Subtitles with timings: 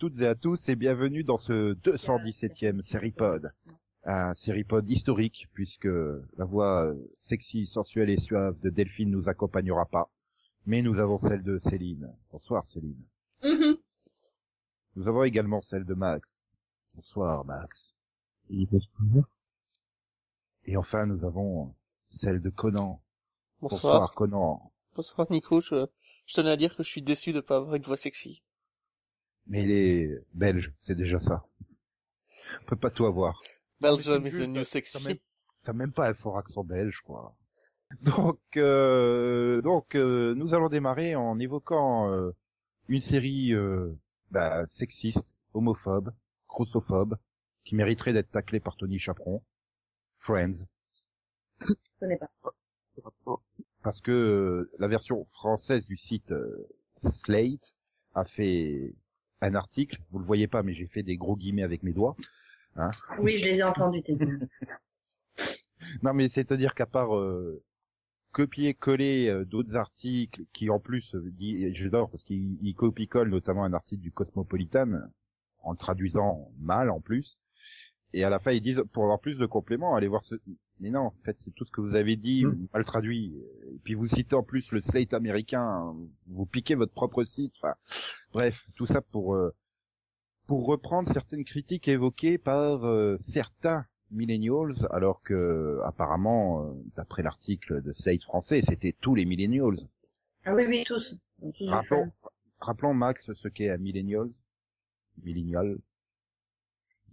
[0.00, 3.52] toutes et à tous et bienvenue dans ce 217e Seripod.
[4.02, 5.90] Un Seripod historique puisque
[6.38, 10.10] la voix euh, sexy, sensuelle et suave de Delphine nous accompagnera pas.
[10.64, 12.10] Mais nous avons celle de Céline.
[12.32, 13.04] Bonsoir Céline.
[13.42, 13.76] Mhm.
[14.96, 16.40] Nous avons également celle de Max.
[16.94, 17.94] Bonsoir Max.
[18.48, 18.66] Et
[20.78, 21.74] enfin nous avons
[22.08, 23.02] celle de Conan.
[23.60, 24.14] Bonsoir.
[24.14, 24.72] Conan.
[24.94, 25.88] Bonsoir Nico, je,
[26.24, 28.42] je tenais à dire que je suis déçu de pas avoir une voix sexy.
[29.50, 31.44] Mais il est belge, c'est déjà ça.
[32.62, 33.42] On peut pas tout avoir.
[33.80, 35.20] Belgium is the new sexy.
[35.64, 37.36] T'as même pas un fort accent belge, quoi.
[38.02, 42.30] Donc, euh, donc, euh, nous allons démarrer en évoquant euh,
[42.88, 43.92] une série euh,
[44.30, 46.14] bah, sexiste, homophobe,
[46.48, 47.18] grossophobe,
[47.64, 49.42] qui mériterait d'être taclée par Tony Chaperon.
[50.18, 50.66] Friends,
[51.60, 52.30] Je connais pas.
[53.82, 56.68] parce que euh, la version française du site euh,
[57.04, 57.74] Slate
[58.14, 58.94] a fait
[59.40, 59.98] un article.
[60.10, 62.16] Vous le voyez pas, mais j'ai fait des gros guillemets avec mes doigts.
[63.18, 64.16] Oui, je les ai entendus, tes.
[66.02, 67.62] Non, mais c'est-à-dire qu'à part euh,
[68.32, 73.64] copier-coller euh, d'autres articles qui en plus, euh, dit- j'adore parce qu'il il copie-colle notamment
[73.64, 75.00] un article du Cosmopolitan
[75.62, 77.40] en le traduisant mal en plus.
[78.12, 80.34] Et à la fin, ils disent, pour avoir plus de compléments, allez voir ce...
[80.80, 82.68] Mais non, en fait, c'est tout ce que vous avez dit, Mm.
[82.72, 83.34] mal traduit.
[83.72, 85.94] Et puis vous citez en plus le Slate américain,
[86.26, 87.54] vous piquez votre propre site.
[87.58, 87.74] Enfin,
[88.32, 89.54] bref, tout ça pour euh,
[90.46, 97.82] pour reprendre certaines critiques évoquées par euh, certains millennials, alors que apparemment, euh, d'après l'article
[97.82, 99.76] de Slate français, c'était tous les millennials.
[100.44, 101.14] Ah oui, oui, tous.
[101.68, 102.08] Rappelons,
[102.58, 104.28] rappelons Max ce qu'est un millennial.
[105.22, 105.78] Millennial.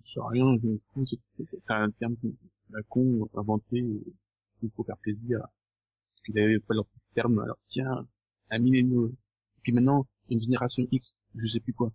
[0.06, 2.16] Je sais rien, je m'en fous, c'est, c'est, c'est c'est un terme
[2.72, 4.04] la con inventé euh,
[4.62, 5.40] juste pour faire plaisir.
[5.40, 6.86] Parce qu'il avait pas leur
[7.16, 8.08] terme, alors tiens,
[8.50, 9.10] un millénaire.
[9.10, 11.92] Et puis maintenant, une génération X, je sais plus quoi.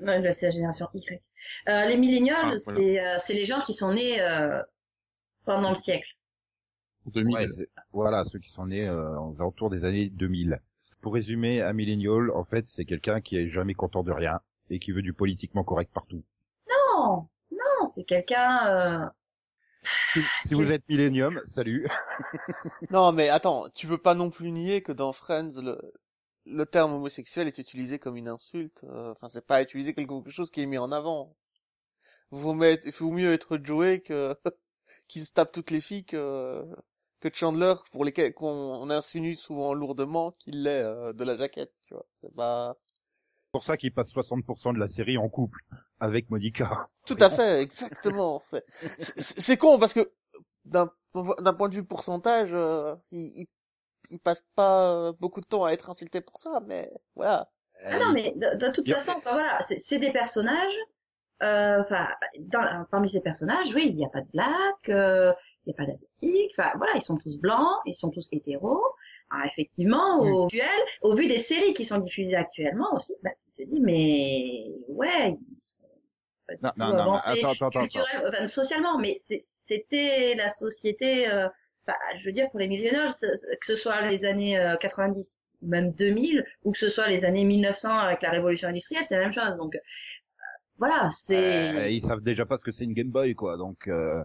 [0.00, 1.22] Ouais, là, c'est la génération Y.
[1.68, 2.78] Euh, les millénials, Ah, voilà.
[2.80, 4.60] c'est euh, c'est les gens qui sont nés euh,
[5.44, 6.08] pendant le siècle.
[7.06, 7.34] En 2000.
[7.34, 10.58] Ouais, c'est- voilà, ceux qui sont nés euh, aux alentours des années 2000.
[11.02, 14.40] Pour résumer, un millennial, en fait, c'est quelqu'un qui est jamais content de rien
[14.70, 16.24] et qui veut du politiquement correct partout.
[16.70, 19.12] Non, non, c'est quelqu'un.
[20.44, 21.88] Si, vous êtes millénium, salut.
[22.90, 25.78] Non, mais attends, tu peux pas non plus nier que dans Friends, le,
[26.46, 28.84] le terme homosexuel est utilisé comme une insulte.
[28.84, 31.36] euh, Enfin, c'est pas utilisé comme quelque chose qui est mis en avant.
[32.30, 34.36] Vous mettre, il faut mieux être Joey que
[35.08, 36.64] qui se tape toutes les filles que
[37.20, 41.72] que Chandler pour lesquels qu'on on insinue souvent lourdement qu'il est euh, de la jaquette.
[41.82, 42.76] Tu vois, c'est pas
[43.54, 45.60] pour ça qu'il passe 60% de la série en couple
[46.00, 46.88] avec Monica.
[47.06, 48.42] Tout à fait, exactement.
[48.50, 48.64] C'est-
[48.98, 50.12] C'est c'est con parce que
[50.64, 50.90] d'un
[51.38, 53.46] d'un point de vue pourcentage, euh, il, il,
[54.10, 57.48] il passe pas euh, beaucoup de temps à être insulté pour ça, mais voilà.
[57.86, 60.76] Ah non, mais de, de toute façon, enfin, voilà, c'est c'est des personnages.
[61.42, 62.08] euh, Enfin,
[62.40, 65.32] dans- parmi ces personnages, oui, il n'y a pas de black, euh,
[65.64, 66.50] il n'y a pas d'asiatique.
[66.58, 68.82] Enfin, voilà, ils sont tous blancs, ils sont tous hétéros.
[69.34, 70.68] Alors, effectivement, au duel,
[71.02, 75.30] au vu des séries qui sont diffusées actuellement aussi, bah, tu te dis, mais ouais,
[75.30, 75.78] ils sont
[76.46, 77.80] pas du Non, tout non, non, non, avancés attends, attends, attends.
[77.80, 81.28] culturel- enfin, socialement, mais c'était la société.
[81.28, 81.48] euh,
[81.86, 85.68] bah, je veux dire pour les millénaires, que ce soit les années euh, 90 ou
[85.68, 89.20] même 2000 ou que ce soit les années 1900 avec la révolution industrielle, c'est la
[89.22, 89.56] même chose.
[89.58, 89.78] Donc euh,
[90.78, 93.56] voilà, c'est Euh, ils savent déjà pas ce que c'est une Game Boy, quoi.
[93.56, 94.22] Donc, euh...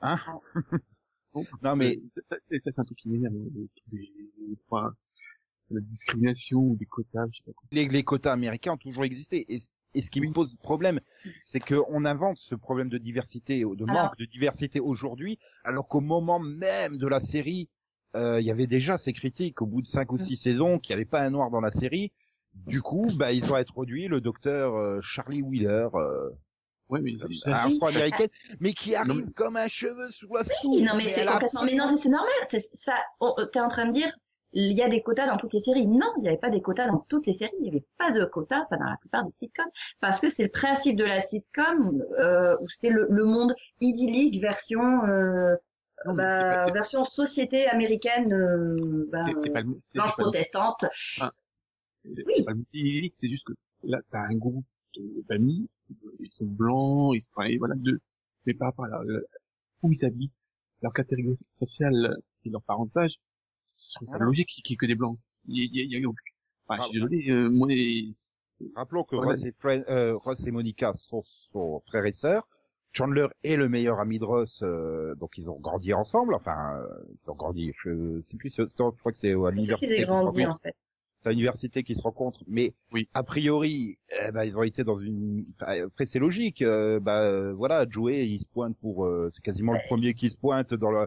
[0.00, 0.40] hein Bon,
[1.62, 1.98] Non, mais
[2.32, 3.48] Euh, Et ça, c'est un truc qui m'énerve, hein,
[3.92, 4.94] les, les, les points,
[5.70, 7.66] la discrimination ou des quotas, je sais pas quoi.
[7.72, 9.44] les, les quotas américains ont toujours existé.
[9.52, 9.60] Et,
[9.94, 11.00] et ce qui me pose problème,
[11.42, 16.38] c'est qu'on invente ce problème de diversité, de manque de diversité aujourd'hui, alors qu'au moment
[16.40, 17.68] même de la série,
[18.16, 20.94] euh, il y avait déjà ces critiques au bout de cinq ou six saisons qu'il
[20.94, 22.12] n'y avait pas un noir dans la série.
[22.66, 26.30] Du coup, bah, ils ont introduit le docteur euh, Charlie Wheeler, euh,
[26.92, 28.28] Ouais, mais c'est, c'est- afro-américaine,
[28.60, 30.52] mais qui arrive Non, mais- comme un cheveu sous la soupe.
[30.64, 33.34] Oui, non mais c'est elle a complètement mais non mais c'est normal, c'est ça on-
[33.52, 34.12] t'es en train de dire
[34.54, 35.86] il y a des quotas dans toutes les séries.
[35.86, 38.10] Non, il n'y avait pas des quotas dans toutes les séries, il n'y avait pas
[38.10, 41.20] de quotas, pas dans la plupart des sitcoms parce que c'est le principe de la
[41.20, 45.54] sitcom euh, où c'est le, le monde idyllique version euh,
[46.04, 49.78] Non, mais bah, c'est pas- c'est- version société américaine euh, bah, c'est, c'est pas le,
[49.80, 50.84] c'est, blanche c'est pas le- protestante.
[52.04, 53.52] c'est pas le multi c'est juste que
[53.84, 54.64] là, t'as un groupe
[54.96, 55.68] de- d'amis,
[56.20, 58.00] ils sont blancs, ils sont, enfin, et voilà, deux.
[58.46, 59.20] Mais par rapport à la- la-
[59.82, 60.32] où ils habitent,
[60.82, 63.18] leur catégorie sociale et leur parentage,
[63.64, 64.26] je trouve ça Voilà.
[64.26, 65.18] logique qu'il y ait que des blancs.
[65.46, 66.16] Il y a, il y a, il y a- enfin,
[66.68, 68.14] Ah, je suis désolé, euh, moi, et-
[68.76, 69.32] Rappelons que Voilà.
[69.32, 72.46] Ross et, Fred- euh, Ross et Monica sont, sont frères et sœurs.
[72.92, 76.32] Chandler est le meilleur ami de Ross, euh, donc ils ont grandi ensemble.
[76.34, 76.86] Enfin, euh,
[77.24, 77.72] ils ont grandi.
[77.82, 78.54] Je sais plus.
[78.56, 79.92] Je crois que c'est à C'est sûr qu'ils l'université.
[79.94, 80.76] aient qu'ils se grandi, en fait.
[81.22, 82.42] C'est à l'université qu'ils se rencontrent.
[82.48, 83.08] Mais Oui.
[83.14, 83.96] a priori,
[84.26, 85.44] eh ben, ils ont été dans une.
[85.60, 86.62] enfin, après, c'est logique.
[86.62, 89.06] euh, bah euh, voilà, Joey, il se pointe pour.
[89.06, 91.06] euh, c'est quasiment le premier qui se pointe dans le.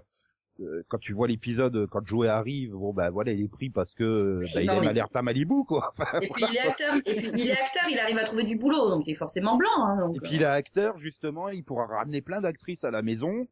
[0.61, 3.69] euh, Quand tu vois l'épisode, euh, quand Joey arrive, bon bah voilà, il est pris
[3.69, 5.91] parce que euh, bah, il Non, aime alerte à Malibu quoi.
[5.99, 8.45] Enfin, Et puis il est acteur, et puis il est acteur, il arrive à trouver
[8.45, 9.69] du boulot, donc il est forcément blanc.
[9.85, 13.01] Hein, donc, Et puis il est acteur, justement, il pourra ramener plein d'actrices à la
[13.01, 13.47] maison.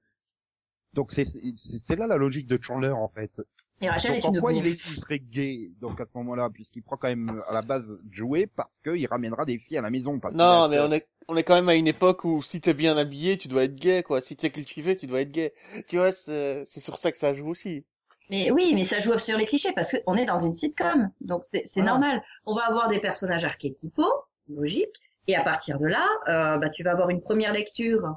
[0.93, 3.41] Donc c'est c'est c'est là la logique de Chandler en fait.
[3.81, 6.11] Et Rachel Donc est en une quoi il, est, il serait gay donc à ce
[6.15, 9.81] moment-là puisqu'il prend quand même à la base jouer parce qu'il ramènera des filles à
[9.81, 10.19] la maison.
[10.19, 12.73] Parce Non, mais on est, on est quand même à une époque où si t'es
[12.73, 14.21] bien habillé, tu dois être gay, quoi.
[14.21, 15.53] Si t'es cultivé, tu dois être gay.
[15.87, 17.85] Tu vois, c'est c'est sur ça que ça joue aussi.
[18.29, 21.43] Mais oui, mais ça joue sur les clichés parce qu'on est dans une sitcom, donc
[21.43, 22.23] c'est normal.
[22.45, 24.13] On va avoir des personnages archétypaux,
[24.47, 24.95] logique,
[25.27, 28.15] et à partir de là, euh, bah, tu vas avoir une première lecture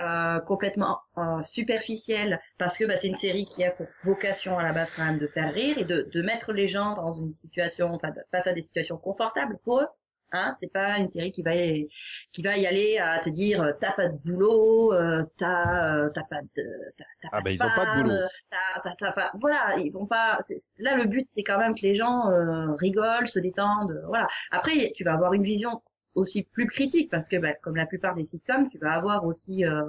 [0.00, 4.62] euh, complètement euh, superficielle parce que bah, c'est une série qui a pour vocation à
[4.62, 7.32] la base quand même de faire rire et de, de mettre les gens dans une
[7.34, 9.86] situation, enfin, face à des situations confortables pour eux.
[10.32, 11.88] Hein, c'est pas une série qui va y,
[12.32, 16.10] qui va y aller à te dire euh, t'as pas de boulot, euh, t'as euh,
[16.14, 16.62] t'as pas de
[16.96, 18.24] t'as, t'as Ah pas bah, de ils ont pas de boulot.
[18.50, 20.38] t'as, t'as, t'as- enfin, voilà, ils vont pas.
[20.40, 24.26] c'est- Là, le but, c'est quand même que les gens euh, rigolent, se détendent, voilà.
[24.50, 25.82] Après, tu vas avoir une vision
[26.14, 29.64] aussi plus critique parce que, bah, comme la plupart des sitcoms, tu vas avoir aussi
[29.64, 29.82] euh,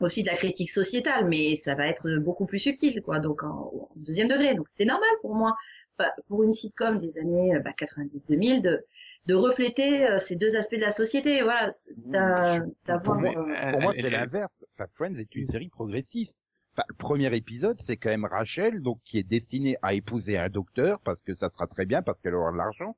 [0.00, 3.18] aussi de la critique sociétale, mais ça va être beaucoup plus subtil, quoi.
[3.20, 4.54] Donc en, en deuxième degré.
[4.54, 5.56] Donc c'est normal pour moi,
[5.98, 8.84] bah, pour une sitcom des années euh, bah, 90-2000, de
[9.26, 11.42] de refléter euh, ces deux aspects de la société.
[11.42, 13.20] Voilà, c'est- d'a- Pour d'avoir.
[13.20, 14.64] moi, euh, pour moi, c'est l'inverse.
[14.74, 16.38] Enfin, Friends est une série progressiste.
[16.74, 20.50] Enfin, le premier épisode, c'est quand même Rachel, donc qui est destinée à épouser un
[20.50, 22.96] docteur parce que ça sera très bien, parce qu'elle aura de l'argent,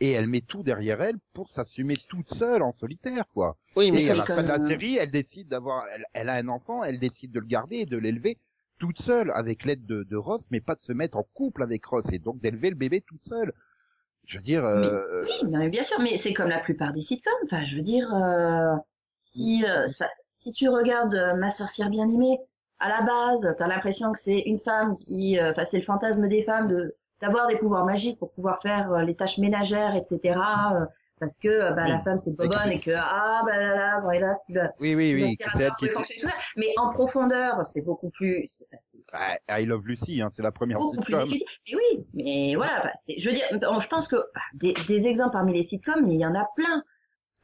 [0.00, 3.56] et elle met tout derrière elle pour s'assumer toute seule en solitaire, quoi.
[3.76, 6.34] Oui, mais Et à la fin de la série, elle décide d'avoir, elle, elle a
[6.34, 8.38] un enfant, elle décide de le garder et de l'élever
[8.78, 11.84] toute seule avec l'aide de, de Ross, mais pas de se mettre en couple avec
[11.84, 13.52] Ross et donc d'élever le bébé toute seule.
[14.26, 17.00] Je veux dire, euh, Oui, non, mais bien sûr, mais c'est comme la plupart des
[17.00, 17.32] sitcoms.
[17.44, 18.74] Enfin, je veux dire, euh,
[19.18, 19.86] si euh,
[20.28, 22.40] si tu regardes euh, Ma sorcière bien aimée,
[22.80, 26.26] à la base, t'as l'impression que c'est une femme qui, euh, enfin, c'est le fantasme
[26.28, 30.38] des femmes de d'avoir des pouvoirs magiques pour pouvoir faire euh, les tâches ménagères, etc.
[30.74, 30.84] euh,
[31.20, 31.90] parce que euh, bah, Oui.
[31.92, 35.14] la femme c'est bobonne et que ah bah là là, voilà, c'est le oui, oui,
[35.14, 35.88] oui, c'est elle qui.
[36.56, 38.66] Mais en profondeur, c'est beaucoup plus, c'est
[39.12, 41.28] Ah, I Love Lucy, hein, c'est la première beaucoup plus sitcom.
[41.28, 41.46] étudié.
[41.68, 43.44] Mais oui, mais voilà, bah, c'est- je veux dire,
[43.80, 46.82] je pense que bah, des, des exemples parmi les sitcoms, il y en a plein.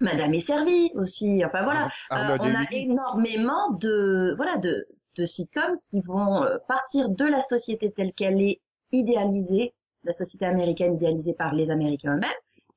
[0.00, 1.44] Madame est servie aussi.
[1.44, 4.86] Enfin voilà, Euh, on a énormément de voilà de
[5.16, 8.60] de sitcoms qui vont partir de la société telle qu'elle est
[8.92, 9.74] idéalisée,
[10.04, 12.30] la société américaine idéalisée par les Américains eux-mêmes,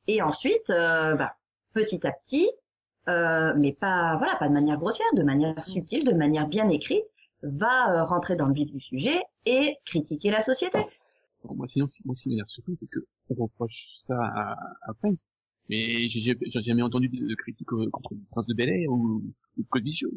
[0.08, 1.36] et ensuite, euh, bah,
[1.74, 2.50] petit à petit,
[3.08, 7.06] euh, mais pas voilà pas de manière grossière, de manière subtile, de manière bien écrite,
[7.44, 10.80] va euh, rentrer dans le vif du sujet et critiquer la société.
[11.44, 13.00] Bon, moi, sinon, moi, ce qui m'énerve surtout, c'est que
[13.30, 15.32] on reproche ça à, à Prince.
[15.70, 19.24] Mais j'ai jamais entendu de, critique contre le Prince de Bel Air ou,
[19.58, 20.12] ou Cody Show.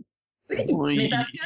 [0.50, 1.38] Oui, mais ils, parce que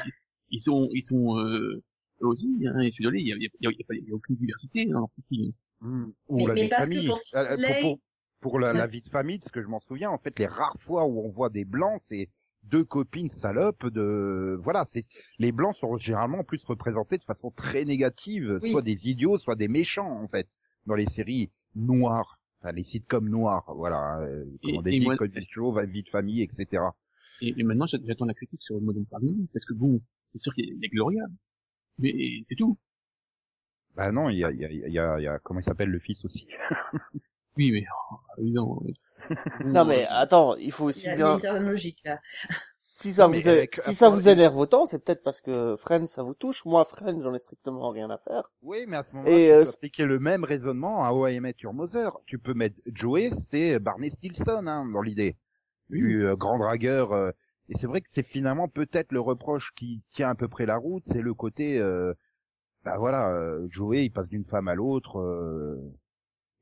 [0.51, 1.83] ils- sont, ils sont euh,
[2.21, 2.49] aussi.
[2.67, 4.11] Hein, et je suis désolé, il y a, il y a, il y a, y
[4.11, 5.53] a aucune diversité dans leur style.
[5.81, 6.05] Mm.
[6.29, 7.07] Ou Mais- la mais vie de parce famille.
[7.07, 8.01] pour Euh, Slay- pour, pour,
[8.41, 11.05] pour la, vie de famille, ce que je m'en souviens, en fait, les rares fois
[11.07, 12.29] où on voit des blancs, c'est
[12.65, 15.05] deux copines salopes de, voilà, c'est,
[15.39, 18.71] les blancs sont généralement plus représentés de façon très négative, Oui.
[18.73, 20.49] soit des idiots, soit des méchants, en fait,
[20.87, 25.01] dans les séries noires, enfin, les sitcoms noirs, voilà, euh, comme Et- on et dit,
[25.01, 26.83] moi- Cody Show, vie de famille, etc.
[27.41, 30.53] Et, et maintenant, j'a- j'attends la critique sur Modern Family, parce que bon, c'est sûr
[30.53, 31.23] qu'il y, a- il y a Gloria,
[31.99, 32.79] mais c'est tout.
[33.97, 35.61] Bah non, il y a, il y a, il y a, il y a- comment
[35.61, 36.47] il s'appelle le fils aussi.
[37.57, 38.83] Oui, mais oh, évidemment.
[39.65, 42.21] Non, mais attends, il faut il aussi y a bien, une logique là.
[42.81, 46.07] si ça Non, vous, avec- si ça vous énerve autant, c'est peut-être parce que Friends,
[46.07, 46.65] ça vous touche.
[46.65, 48.53] Moi, Friends, j'en ai strictement rien à faire.
[48.63, 51.27] Oui, mais à ce moment-là, Et, tu euh, peux appliquer le même raisonnement à How
[51.29, 52.17] I Met Your Mother.
[52.27, 55.37] Tu peux mettre Joey, c'est Barney Stinson, hein, dans l'idée.
[55.91, 57.13] Du euh, grand dragueur.
[57.13, 57.33] euh,
[57.69, 60.77] et c'est vrai que c'est finalement peut-être le reproche qui tient à peu près la
[60.77, 62.15] route, c'est le côté, euh,
[62.85, 65.19] bah voilà, euh, Joey, il passe d'une femme à l'autre.
[65.19, 65.77] euh,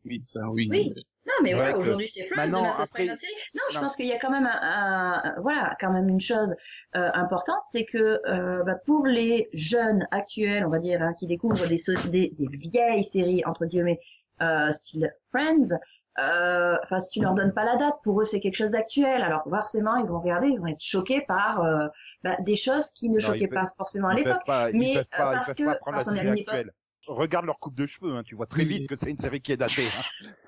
[0.04, 0.68] Oui, ça, oui.
[0.70, 0.94] Oui.
[1.26, 3.34] Non, mais C'est voilà, aujourd'hui c'est Friends, demain ce sera une autre série.
[3.54, 3.80] Non, je Non.
[3.82, 6.54] pense qu'il y a quand même un, un- un- voilà, quand même une chose
[6.94, 11.26] euh, importante, c'est que euh, bah, pour les jeunes actuels, on va dire, hein, qui
[11.26, 13.98] découvrent des, so- des, des vieilles séries entre guillemets,
[14.40, 15.70] euh, style Friends,
[16.18, 19.22] euh, enfin si tu leur donnes pas la date, pour eux c'est quelque chose d'actuel.
[19.22, 21.86] Alors forcément ils vont regarder, ils vont être choqués par euh,
[22.24, 24.40] bah, des choses qui ne Non, choquaient pas forcément à l'époque.
[24.74, 26.32] mais, peuvent euh, pas, ils parce peuvent que- pas prendre la parce qu'on est à
[26.32, 26.66] une époque-.
[27.06, 28.68] Regarde leur coupe de cheveux, hein, tu vois très Oui.
[28.68, 29.86] vite que c'est une série qui est datée.
[29.86, 30.02] hein.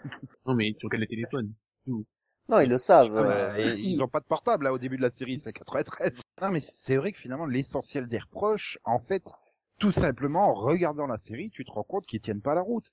[0.47, 1.53] Non, mais tu regardes le téléphone.
[2.49, 3.15] Non, ils le savent.
[3.17, 5.53] Ah euh, et ils ont pas de portable là au début de la série, c'est
[5.53, 6.13] 93.
[6.41, 9.23] Non mais c'est vrai que finalement l'essentiel des reproches, en fait,
[9.79, 12.91] tout simplement en regardant la série, tu te rends compte qu'ils tiennent pas la route.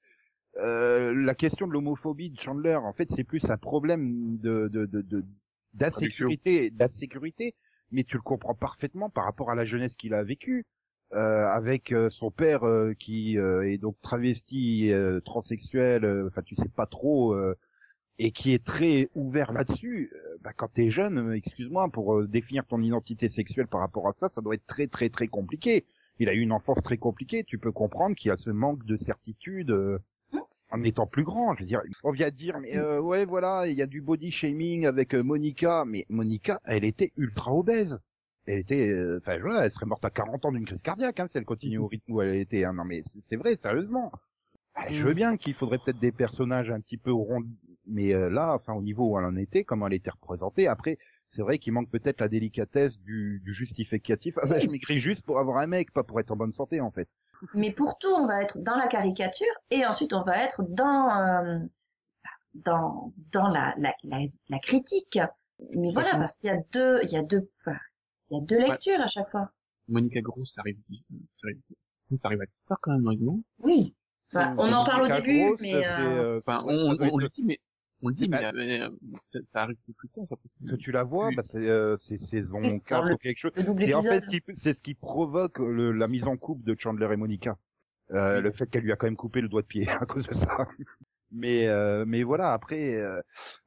[0.57, 4.85] Euh, la question de l'homophobie de Chandler, en fait, c'est plus un problème de de
[4.85, 5.25] de de-
[5.73, 7.55] d'insécurité, d'insécurité,
[7.91, 10.65] mais tu le comprends parfaitement par rapport à la jeunesse qu'il a vécue.
[11.13, 16.41] Euh, avec euh, son père euh, qui euh, est donc travesti, euh, transsexuel, euh, enfin
[16.41, 17.55] tu sais pas trop, euh,
[18.17, 23.29] et qui est très ouvert là-dessus, bah, quand t'es jeune, excuse-moi, pour définir ton identité
[23.29, 25.85] sexuelle par rapport à ça, ça doit être très très très compliqué.
[26.19, 28.83] Il a eu une enfance très compliquée, tu peux comprendre qu'il y a ce manque
[28.85, 29.99] de certitude euh,
[30.75, 31.53] en étant plus grand.
[31.55, 34.01] Je veux dire, on vient de dire, mais euh, ouais, voilà, il y a du
[34.01, 37.99] body shaming avec euh, Monica, mais Monica, elle était ultra obèse.
[38.47, 41.27] Elle était, euh, enfin, voilà, elle serait morte à 40 ans d'une crise cardiaque, hein,
[41.27, 42.63] si elle continue au rythme où elle était.
[42.63, 42.73] hein.
[42.73, 44.11] Non, mais c'est- vrai, sérieusement.
[44.75, 47.43] Ah, Je veux bien qu'il faudrait peut-être des personnages un petit peu ronds,
[47.87, 50.97] mais euh, là, enfin, au niveau où elle en était, comment elle était représentée, après,
[51.29, 54.37] c'est vrai qu'il manque peut-être la délicatesse du, du justificatif.
[54.41, 56.81] Ah bah, je m'écris juste pour avoir un mec, pas pour être en bonne santé,
[56.81, 57.07] en fait.
[57.53, 61.09] Mais pour tout, on va être dans la caricature et ensuite on va être dans
[61.17, 61.59] euh,
[62.53, 65.19] dans dans la la, la, la critique.
[65.73, 67.77] Mais voilà, façon- parce qu'il y a deux, il y a deux, enfin,
[68.29, 69.51] il y a deux lectures à chaque fois.
[69.87, 70.77] Monica Gross, ça arrive,
[71.35, 71.61] ça arrive,
[72.19, 73.41] ça arrive assez tard quand même, non?
[73.59, 73.93] Oui.
[74.33, 77.17] Enfin, on en parle au début, Gross, mais euh, euh, Enfin, ouais, on, on, on
[77.17, 77.59] le dit, mais
[78.05, 78.51] on le dit, mais, Ah.
[78.55, 78.89] euh, euh,
[79.21, 80.47] ça, ça arrive plus tard, après.
[80.69, 83.17] que tu la vois, bah c'est euh, c'est saison Oui, c'est 4 dans le- ou
[83.17, 83.51] quelque chose.
[83.79, 86.75] C'est en fait ce qui c'est ce qui provoque le- la mise en couple de
[86.77, 87.57] Chandler et Monica.
[88.11, 88.43] Euh, Oui.
[88.43, 90.33] Le fait qu'elle lui a quand même coupé le doigt de pied à cause de
[90.35, 90.67] ça.
[91.31, 93.19] Mais euh, mais voilà après euh,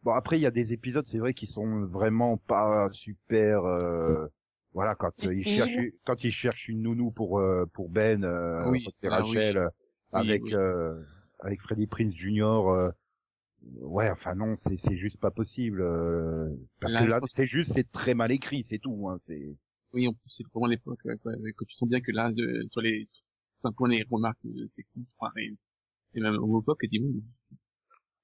[0.05, 4.27] bon après il y a des épisodes c'est vrai qui sont vraiment pas super euh,
[4.73, 5.77] voilà quand euh, il cherche
[6.07, 9.69] quand il cherche une nounou pour euh, pour Ben euh, Oui, c'est ah Rachel euh,
[10.13, 10.55] Oui, avec oui.
[10.55, 11.03] euh,
[11.41, 12.93] avec Freddie Prince Jr.
[13.65, 16.49] euh, ouais enfin non c'est c'est juste pas possible euh,
[16.81, 19.57] parce Là, que là c'est juste c'est très mal écrit c'est tout hein, c'est
[19.93, 22.81] Oui, en plus, c'est vraiment l'époque, quoi, que tu sens bien que là, de, sur
[22.81, 25.55] les, sur certains points, les remarques euh, sexistes, et,
[26.15, 27.23] et même homophobes, et dis, oui,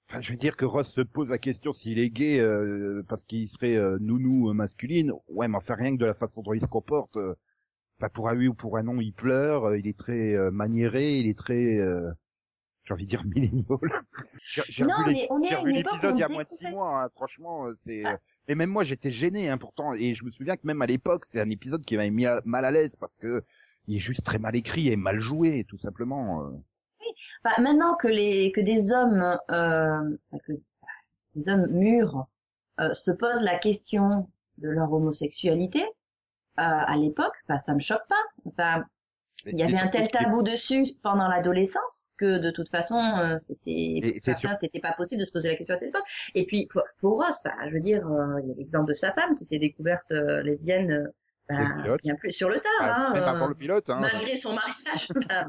[0.09, 3.25] Enfin, je veux dire que Ross se pose la question s'il est gay euh, parce
[3.25, 5.13] qu'il serait euh, nounou euh, masculine.
[5.29, 7.17] Ouais, mais enfin rien que de la façon dont il se comporte.
[7.17, 7.35] euh,
[8.01, 9.67] Enfin, pour un oui ou pour un non, il pleure.
[9.67, 11.19] euh, il est très euh, maniéré.
[11.21, 12.13] Il est très, euh,
[12.85, 13.65] j'ai envie de dire millénial.
[14.47, 14.83] J'ai
[15.55, 17.03] revu l'épisode il y a moins de six mois.
[17.05, 18.05] hein, franchement, euh, c'est.
[18.05, 18.13] Ah.
[18.13, 18.17] euh,
[18.49, 19.95] Et même moi, j'étais gêné, hein, pourtant.
[19.95, 22.43] Et je me souviens que même à l'époque, c'est un épisode qui m'avait mis à-
[22.45, 23.43] mal à l'aise parce que
[23.87, 26.43] il est juste très mal écrit et mal joué, tout simplement.
[26.45, 26.51] euh.
[27.45, 30.53] Enfin, maintenant que les que des hommes euh, que
[31.35, 32.27] des hommes mûrs
[32.81, 35.87] euh, se posent la question de leur homosexualité euh,
[36.57, 38.23] à l'époque, bah, ça me choque pas.
[38.47, 38.85] Enfin,
[39.47, 44.01] il y avait un tel tabou dessus pendant l'adolescence que de toute façon euh, c'était
[44.25, 46.07] pour c'était pas possible de se poser la question à cette époque.
[46.35, 48.95] Et puis pour, pour Ross, bah, je veux dire, euh, il y a l'exemple de
[48.95, 51.09] sa femme qui s'est découverte euh, lesbienne euh,
[51.57, 53.91] bah, bien plus sur le tard, Ah, hein, euh, avant le pilote.
[53.91, 55.09] Hein, malgré son mariage.
[55.29, 55.47] bah,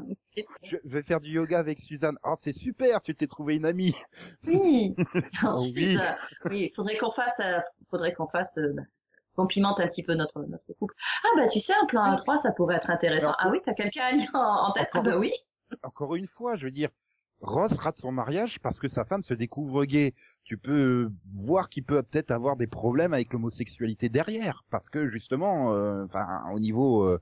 [0.62, 2.18] Je vais faire du yoga avec Suzanne.
[2.22, 3.94] Oh, c'est super, tu t'es trouvé une amie.
[4.46, 4.94] Oui.
[5.42, 5.96] Ensuite, oui.
[5.96, 7.60] euh, oui, il faudrait qu'on fasse, euh,
[7.90, 8.82] faudrait qu'on fasse, bah,
[9.36, 10.94] qu'on pimente un petit peu notre notre couple.
[11.24, 13.26] Ah bah tu sais, un plan à trois, ça pourrait être intéressant.
[13.28, 14.88] Alors, ah oui, t'as quelqu'un en, en tête?
[14.92, 15.32] Ah encore- bah oui.
[15.82, 16.90] Encore une fois, je veux dire,
[17.40, 20.14] Ross rate son mariage parce que sa femme se découvre gay.
[20.44, 25.74] Tu peux voir qu'il peut peut-être avoir des problèmes avec l'homosexualité derrière, parce que justement,
[25.74, 27.20] euh, enfin, au niveau, euh,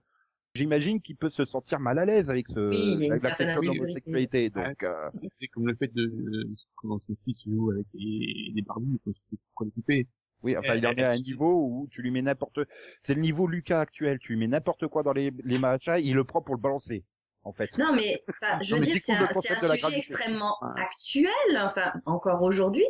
[0.55, 3.13] j'imagine qu'il peut se sentir mal à l'aise avec ce, Oui, il y a une
[3.13, 4.51] avec la question de l'homosexualité.
[4.51, 8.63] Donc, euh, c'est comme le fait de, euh, comment ses fils jouent avec les, les
[8.63, 10.07] Barbies, quoi, c'était c'est trop occupé.
[10.45, 12.61] Oui, enfin, il en est à un niveau où tu lui mets n'importe,
[13.03, 14.19] c'est le niveau Lucas actuel.
[14.21, 17.03] Tu lui mets n'importe quoi dans les, les matchs, il le prend pour le balancer,
[17.43, 17.77] en fait.
[17.79, 19.97] Non mais, enfin, je veux dire, c'est un, sujet gravité.
[19.97, 20.83] extrêmement Ouais.
[20.83, 21.31] actuel.
[21.63, 22.87] Enfin, encore aujourd'hui,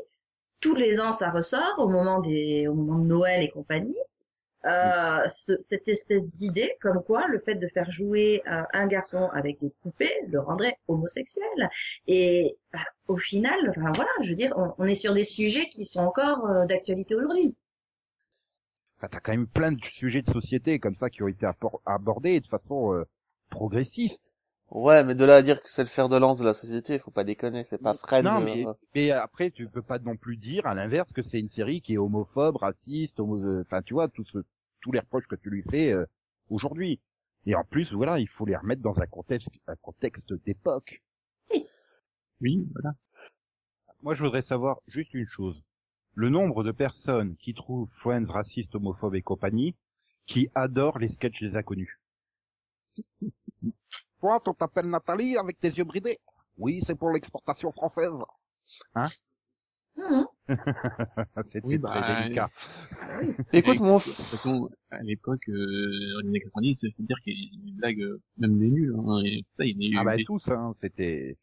[0.60, 3.96] tous les ans, ça ressort au moment des, au moment de Noël et compagnie.
[4.66, 9.28] Euh, ce- cette espèce d'idée comme quoi le fait de faire jouer euh, un garçon
[9.34, 11.68] avec des poupées le rendrait homosexuel
[12.06, 12.78] et bah,
[13.08, 16.00] au final enfin, voilà je veux dire on, on est sur des sujets qui sont
[16.00, 17.54] encore euh, d'actualité aujourd'hui
[18.98, 21.46] Enfin, t'as quand même plein de sujets de société comme ça qui ont été
[21.86, 23.04] abordés de façon euh,
[23.50, 24.32] progressiste.
[24.70, 26.98] Ouais, mais de là à dire que c'est le fer de lance de la société,
[26.98, 28.22] faut pas déconner, c'est pas Friends.
[28.24, 31.48] Non, mais, mais après, tu peux pas non plus dire, à l'inverse, que c'est une
[31.48, 34.38] série qui est homophobe, raciste, homo- enfin, tu vois, tout ce,
[34.80, 36.04] tous les reproches que tu lui fais euh,
[36.50, 37.00] aujourd'hui.
[37.46, 41.02] Et en plus, voilà, il faut les remettre dans un contexte, un contexte d'époque.
[42.40, 42.94] Oui, voilà.
[44.02, 45.60] Moi, je voudrais savoir juste une chose.
[46.14, 49.74] Le nombre de personnes qui trouvent Friends raciste, homophobe et compagnie,
[50.26, 51.98] qui adorent les sketchs des inconnus.
[54.24, 56.16] Toi, on t'appelle Nathalie avec tes yeux bridés
[56.56, 58.10] Oui, c'est pour l'exportation française.
[59.96, 60.26] Mhm.
[60.48, 62.50] C'était Oui, bah, très délicat.
[63.52, 63.98] Écoute, mon...
[63.98, 67.64] De toute façon, à l'époque, euh, les années 90, il faut dire qu'il y a
[67.66, 69.96] des blagues, euh, même des nuls, hein, et ça, il y a eu.
[69.98, 71.36] Ah bah des- tous, hein, c'était,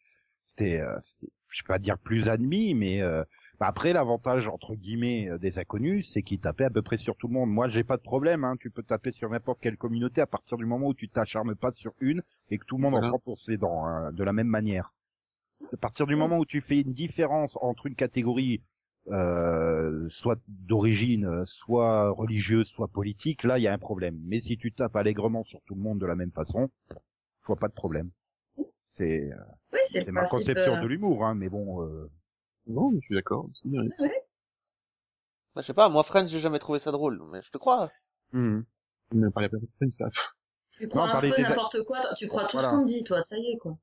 [0.43, 3.23] c'était, euh, c'était, je vais pas dire plus admis, mais euh,
[3.61, 7.27] après l'avantage entre guillemets euh, des inconnus, c'est qu'ils tapaient à peu près sur tout
[7.27, 7.49] le monde.
[7.49, 10.57] Moi, j'ai pas de problème, hein, tu peux taper sur n'importe quelle communauté à partir
[10.57, 13.07] du moment où tu t'acharnes pas sur une et que tout le monde Voilà.
[13.07, 14.93] en prend pour ses dents, hein, de la même manière.
[15.73, 18.61] À partir du moment où tu fais une différence entre une catégorie
[19.07, 24.19] euh, soit d'origine, euh, soit religieuse, soit politique, là il y a un problème.
[24.25, 27.55] Mais si tu tapes allègrement sur tout le monde de la même façon, je vois
[27.55, 28.11] pas de problème.
[28.91, 29.35] C'est euh,
[29.73, 31.83] Oui, ma conception euh, de l'humour, hein, mais bon.
[31.83, 32.09] Euh...
[32.67, 33.45] Non, mais je suis d'accord.
[33.49, 33.85] aussi, hein.
[35.53, 37.89] Bah, je sais pas, moi Friends, j'ai jamais trouvé ça drôle, mais je te crois.
[38.33, 38.63] On
[39.11, 40.09] ne parlait pas de Friends, ça.
[40.79, 42.69] Tu crois Non, un parler peu des- n'importe quoi, tu crois tout Voilà.
[42.69, 43.77] ce qu'on te dit, toi, ça y est, quoi.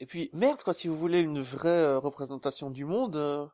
[0.00, 3.46] Et puis, merde, quoi, si vous voulez une vraie euh, représentation du monde, euh,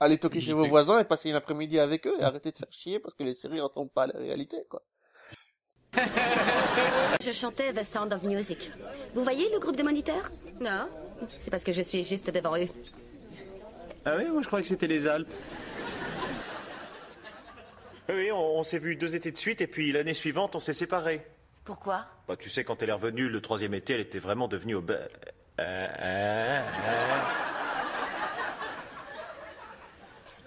[0.00, 2.72] allez toquer chez vos voisins et passer une après-midi avec eux et arrêtez de faire
[2.72, 4.82] chier parce que les séries ressemblent pas à la réalité, quoi.
[7.22, 8.70] Je chantais The Sound of Music.
[9.12, 10.30] Vous voyez le groupe de moniteurs?
[10.58, 10.88] Non
[11.28, 12.66] C'est parce que je suis juste devant eux.
[14.04, 15.32] Ah oui, moi je croyais que c'était les Alpes.
[18.08, 20.72] Oui, on, on s'est vu deux étés de suite et puis l'année suivante on s'est
[20.72, 21.24] séparés.
[21.64, 22.04] Pourquoi?
[22.26, 25.08] Bah, tu sais, quand elle est revenue le troisième été, elle était vraiment devenue obèse.
[25.60, 27.20] Euh, euh, euh.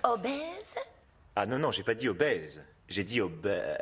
[0.03, 0.75] Obèse?
[1.35, 2.61] Ah non, non, j'ai pas dit obèse.
[2.89, 3.77] J'ai dit obèse.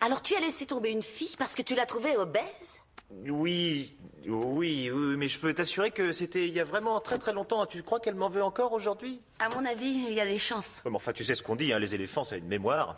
[0.00, 2.80] Alors tu as laissé tomber une fille parce que tu l'as trouvée obèse?
[3.10, 3.96] Oui,
[4.28, 7.66] oui, oui, mais je peux t'assurer que c'était il y a vraiment très très longtemps.
[7.66, 9.20] Tu crois qu'elle m'en veut encore aujourd'hui?
[9.38, 10.82] À mon avis, il y a des chances.
[10.84, 12.96] Ouais, mais Enfin, tu sais ce qu'on dit, hein, les éléphants, ça a une mémoire.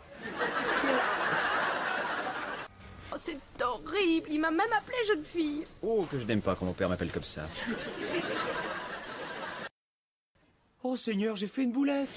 [3.13, 5.63] Oh, c'est horrible, il m'a même appelé jeune fille.
[5.81, 7.43] Oh, que je n'aime pas quand mon père m'appelle comme ça.
[10.83, 12.07] Oh Seigneur, j'ai fait une boulette.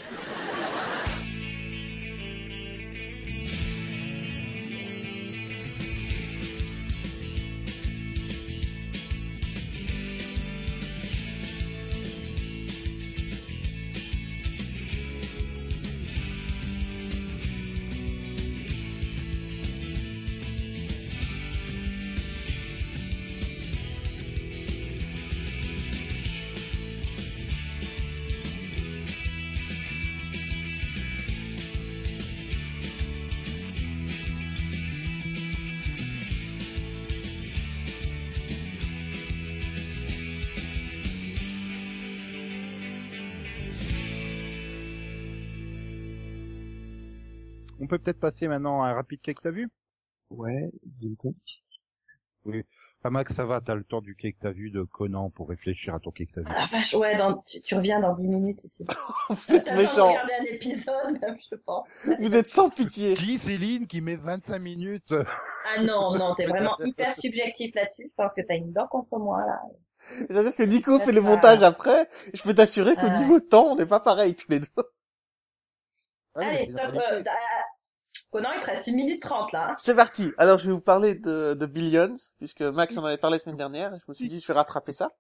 [47.91, 49.69] Peut peut-être passer maintenant à un rapide cake que t'as vu?
[50.31, 51.35] Ouais, du coup.
[53.03, 55.49] Ah Max, ça va, t'as le temps du cake que t'as vu de Conan pour
[55.49, 56.55] réfléchir à ton cake que t'as vu?
[56.55, 58.61] Ah vache, ouais, dans, tu, tu reviens dans 10 minutes.
[58.67, 58.85] c'est-
[59.31, 61.85] Vous êtes regarder un épisode, même, je pense.
[62.19, 63.15] Vous êtes sans pitié.
[63.17, 68.07] Qui Céline qui met 25 minutes Ah non, non, t'es vraiment hyper subjectif là-dessus.
[68.09, 69.61] Je pense que t'as une dent contre moi, là.
[70.29, 72.09] C'est-à-dire que Nico fait le montage après.
[72.33, 73.19] Je peux t'assurer qu'au Ah ouais.
[73.21, 74.67] niveau temps, on n'est pas pareil tous les deux.
[76.35, 76.95] Ah, Allez, stop.
[78.31, 79.71] Conan, il te reste une minute trente, là.
[79.71, 79.77] hein.
[79.79, 80.31] C'est parti.
[80.39, 83.57] Alors, je vais vous parler de, de Billions, puisque Max en avait parlé la semaine
[83.57, 85.11] dernière, et je me suis dit, je vais rattraper ça.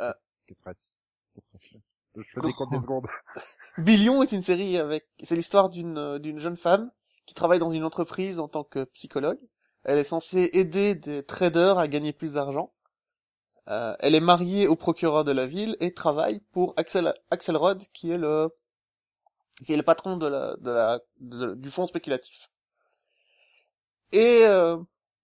[0.00, 0.12] Euh.
[0.46, 1.80] 86, 87.
[2.16, 3.06] Je fais des comptes des secondes.
[3.78, 6.90] Billion est une série avec, c'est l'histoire d'une, euh, d'une jeune femme
[7.24, 9.38] qui travaille dans une entreprise en tant que psychologue.
[9.84, 12.72] Elle est censée aider des traders à gagner plus d'argent.
[13.68, 18.10] Euh, elle est mariée au procureur de la ville et travaille pour Axel, Axelrod, qui
[18.10, 18.50] est le,
[19.64, 21.00] qui est le patron de la, de la,
[21.54, 22.50] du fonds spéculatif.
[24.12, 24.76] Et euh,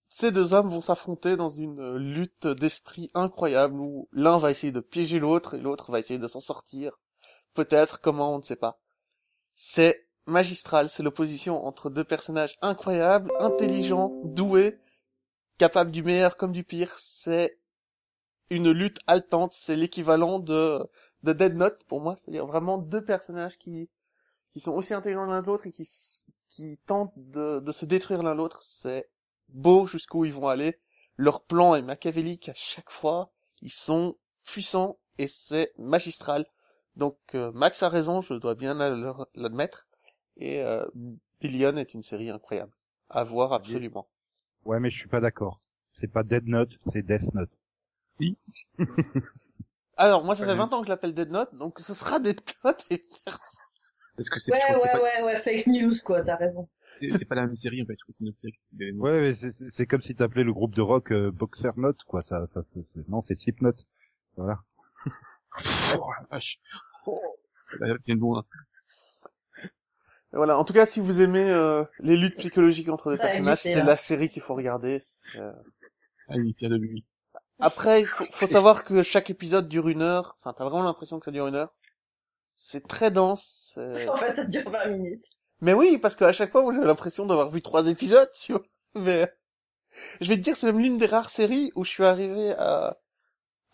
[0.09, 4.81] ces deux hommes vont s'affronter dans une lutte d'esprit incroyable où l'un va essayer de
[4.81, 6.99] piéger l'autre et l'autre va essayer de s'en sortir.
[7.55, 8.79] Peut-être, comment, on ne sait pas.
[9.55, 14.79] C'est magistral, c'est l'opposition entre deux personnages incroyables, intelligents, doués,
[15.59, 16.95] capables du meilleur comme du pire.
[16.99, 17.59] C'est
[18.51, 20.87] une lutte haletante, c'est l'équivalent de,
[21.23, 23.89] de Dead Note pour moi, c'est-à-dire vraiment deux personnages qui,
[24.57, 27.85] qui sont aussi intelligents l'un que l'autre et qui, s- qui tentent de, de se
[27.85, 28.63] détruire l'un l'autre.
[28.63, 29.11] C'est
[29.51, 30.81] beau jusqu'où ils vont aller.
[31.19, 33.31] Leur plan est machiavélique à chaque fois.
[33.61, 34.17] Ils sont
[34.47, 36.47] puissants et c'est magistral.
[36.95, 38.73] Donc euh, Max a raison, je dois bien
[39.35, 39.89] l'admettre.
[40.39, 40.87] Et euh,
[41.43, 42.73] Billion est une série incroyable.
[43.11, 44.09] À voir absolument.
[44.65, 45.61] Ouais, mais je suis pas d'accord.
[45.93, 47.51] C'est pas Dead Note, c'est Death Note.
[49.99, 50.57] Alors moi ça fait Ouais.
[50.57, 53.05] 20 ans que je l'appelle Dead Note, donc ce sera Dead Note et
[54.19, 56.69] Est-ce que c'est Ouais, ouais, c'est pas- ouais, ouais, fake news, quoi, t'as raison.
[57.01, 57.95] c'est- C'est pas la même série, en fait.
[57.99, 58.55] Je crois que c'est une autre série.
[58.79, 61.73] c'est Ouais, mais c'est- c'est c'est comme si t'appelais le groupe de rock euh, Boxer
[61.77, 62.21] Note, quoi.
[62.23, 63.85] Ça, ça, c'est- non, c'est Slip Note.
[64.37, 64.61] Voilà.
[66.01, 66.59] Oh la vache.
[67.07, 67.21] Oh,
[67.63, 68.37] ça va être bon.
[68.39, 68.45] Hein.
[70.33, 70.59] Voilà.
[70.59, 73.75] En tout cas, si vous aimez euh, les luttes psychologiques entre des Ouais, personnages, c'est
[73.77, 73.85] là.
[73.85, 74.99] la série qu'il faut regarder.
[75.01, 75.53] C'est, euh,
[76.29, 77.05] Ah, fier de lui.
[77.59, 80.37] Après, il faut, faut savoir que chaque épisode dure une heure.
[80.41, 81.73] Enfin, t'as vraiment l'impression que ça dure une heure.
[82.57, 83.73] C'est très dense.
[83.75, 85.27] c'est- En fait, ça dure 20 minutes.
[85.61, 88.63] Mais oui, parce qu'à chaque fois, j'ai l'impression d'avoir vu trois épisodes, tu vois.
[88.95, 89.33] Mais
[90.21, 92.99] je vais te dire, c'est même l'une des rares séries où je suis arrivé à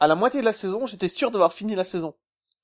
[0.01, 2.15] à la moitié de la saison, j'étais sûr d'avoir fini la saison.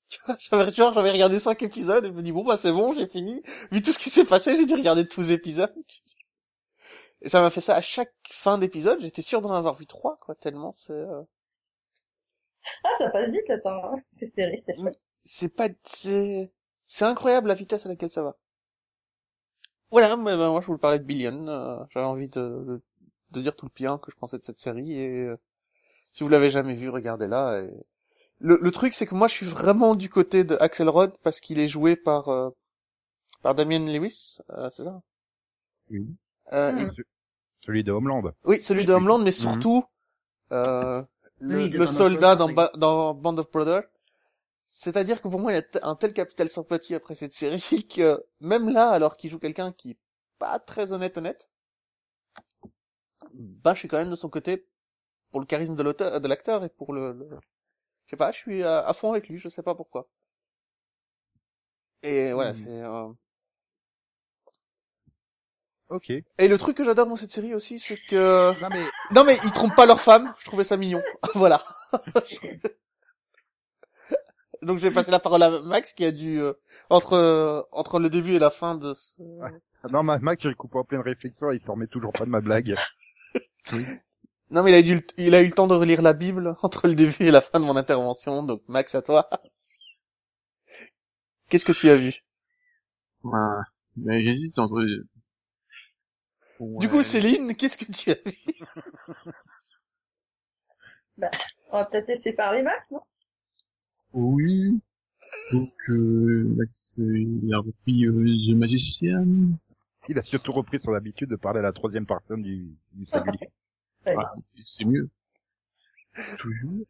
[0.09, 2.71] Tu vois, j'avais genre, j'avais regardé cinq épisodes et je me dis bon bah c'est
[2.73, 3.43] bon, j'ai fini.
[3.71, 5.73] Vu tout ce qui s'est passé, j'ai dû regarder tous les épisodes.
[7.21, 8.99] Et ça m'a fait ça à chaque fin d'épisode.
[9.01, 10.35] J'étais sûr d'en avoir vu trois, quoi.
[10.35, 11.21] Tellement c'est euh,
[12.83, 14.01] Ah, ça passe vite le temps, hein.
[14.17, 14.99] Cette série, c'est chouette.
[15.23, 16.51] C'est pas c'est
[16.87, 18.37] c'est incroyable la vitesse à laquelle ça va.
[19.91, 21.47] Voilà, mais ben, moi je voulais parler de Billion.
[21.47, 22.81] euh, J'avais envie de, de
[23.31, 25.37] de dire tout le bien que je pensais de cette série et euh,
[26.13, 27.61] si vous l'avez jamais vu, regardez-la.
[27.63, 27.71] Et...
[28.39, 31.59] Le, le truc c'est que moi je suis vraiment du côté de Axelrod parce qu'il
[31.59, 32.51] est joué par euh,
[33.43, 35.01] par Damien Lewis, euh, c'est ça?
[35.89, 36.07] Oui.
[36.51, 36.87] Et-
[37.65, 38.23] Celui de Homeland.
[38.43, 39.85] Oui, celui de Homeland, mais surtout
[40.51, 41.03] euh,
[41.39, 42.49] le, le Band of soldat dans.
[42.49, 43.83] Ba- dans Band of Brothers.
[44.71, 48.23] C'est-à-dire que pour moi, il y a un tel capital sympathie après cette série que
[48.39, 49.97] même là, alors qu'il joue quelqu'un qui est
[50.39, 51.49] pas très honnête honnête,
[53.33, 54.67] bah je suis quand même de son côté
[55.31, 57.29] pour le charisme de l'auteur, de l'acteur et pour le, le-
[58.07, 60.09] je sais pas, je suis à, à fond avec lui, je sais pas pourquoi.
[62.03, 62.63] Et voilà, Hmm.
[62.65, 62.81] c'est.
[62.83, 63.13] euh,
[65.89, 66.09] Ok.
[66.39, 69.37] Et le truc que j'adore dans cette série aussi, c'est que Non mais Non mais
[69.43, 71.01] ils trompent pas leur femme, je trouvais ça mignon.
[71.35, 71.61] voilà.
[74.61, 76.53] Donc je vais passer la parole à Max qui a dû euh,
[76.89, 79.21] entre euh, entre le début et la fin de ce...
[79.89, 82.25] non, ma Mac, je le coupe en pleine réflexion, et il s'en remet toujours pas
[82.25, 82.75] de ma blague.
[84.51, 86.87] Non mais il a dû il a eu le temps de relire la Bible entre
[86.87, 88.41] le début et la fin de mon intervention.
[88.41, 89.29] Donc Max à toi.
[91.49, 92.13] Qu'est-ce que tu as vu?
[93.21, 93.61] Voilà.
[93.95, 94.83] Mais j'hésite entre...
[96.59, 98.37] Du coup Céline, qu'est-ce que tu as vu?
[101.71, 103.01] On va peut-être laisser parler Max, non?
[104.13, 104.79] Oui.
[105.51, 106.55] Donc, euh,
[106.99, 109.27] euh, il a repris euh, The Magician.
[110.07, 113.49] Il a surtout repris son habitude de parler à la troisième personne du, du singulier.
[114.05, 115.09] Voilà, c'est mieux.
[116.37, 116.85] Toujours.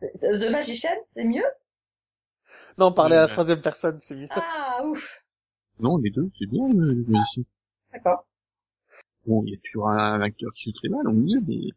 [0.00, 1.44] The Magician, c'est mieux?
[2.78, 4.28] Non, parler à la troisième personne, c'est mieux.
[4.30, 5.22] Ah, ouf.
[5.78, 7.42] Non, les deux, c'est bien, euh, The Magician.
[7.92, 8.26] D'accord.
[9.26, 11.68] Bon, il y a toujours un acteur qui joue très mal au milieu, mais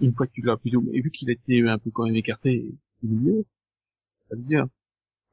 [0.00, 2.04] une fois que tu l'as plus ou et vu qu'il a été un peu quand
[2.04, 2.66] même écarté
[3.02, 3.44] milieu,
[4.08, 4.70] ça va bien.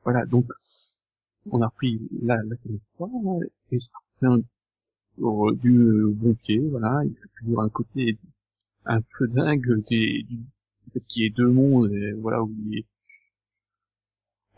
[0.03, 0.47] Voilà, donc,
[1.51, 3.09] on a repris la, la série 3,
[3.71, 4.43] et ça revient
[5.19, 8.17] au- du euh, bon pied, voilà, il y a toujours un côté
[8.85, 10.39] un peu dingue des, du
[10.93, 12.85] fait qu'il y ait deux mondes, et voilà, où il est,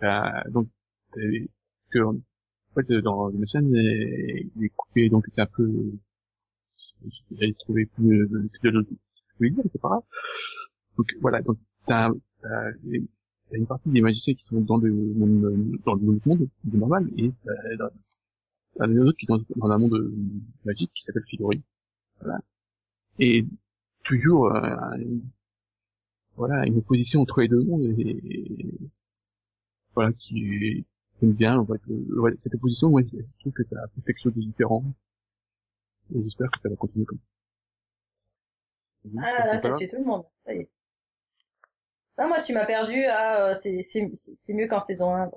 [0.03, 0.67] euh, donc,
[1.17, 1.45] euh,
[1.79, 2.15] parce que, en
[2.75, 5.69] fait, dans le scène, il est coupé, donc c'est un peu,
[7.39, 8.87] j'ai trouvé plus le style de
[9.37, 10.03] voulais dire, c'est pas grave.
[10.97, 12.11] Donc voilà, donc t'as,
[12.47, 13.03] t'as, les-
[13.49, 17.31] t'as une partie des magiciens qui sont dans le monde, dans le monde normal, et
[17.43, 20.13] t'as, dans- les autres qui sont dans un monde euh,
[20.65, 21.62] magique qui s'appelle Figuri.
[22.21, 22.38] Voilà.
[23.19, 23.45] Et
[24.03, 25.23] toujours, euh, une-
[26.36, 28.65] voilà, une opposition entre les deux mondes, et,
[29.95, 30.86] voilà, qui
[31.19, 34.41] j'aime bien, en fait, le- cette opposition, je trouve que ça fait quelque chose de
[34.41, 34.83] différent.
[36.13, 37.25] Et j'espère que ça va continuer comme ça.
[39.17, 40.23] Ah, là, t'as tué tout le monde.
[40.45, 40.69] Ça y est.
[42.17, 45.32] Non, moi, tu m'as perdu à, euh, c'est, c'est, c'est mieux qu'en saison 1.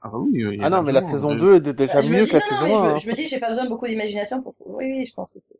[0.00, 2.24] Ah oui, euh, Ah non, mais la saison euh, 2 est déjà Je me mieux
[2.24, 2.88] dis, que la non, saison mais je 1.
[2.88, 2.98] me- hein.
[2.98, 5.40] Je me dis, j'ai pas besoin de beaucoup d'imagination pour, oui, oui, je pense que
[5.40, 5.56] c'est,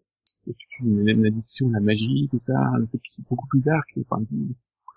[0.46, 3.04] il y a toute une, une addiction à la magie, tout ça, le fait que
[3.06, 4.22] c'est beaucoup plus dark, enfin,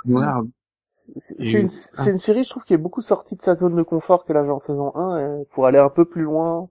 [0.05, 0.43] noir.
[0.89, 3.83] C'est une, c'est une série, je trouve, qui est beaucoup sortie de sa zone de
[3.83, 6.69] confort qu'elle avait en saison 1 euh, pour aller un peu plus loin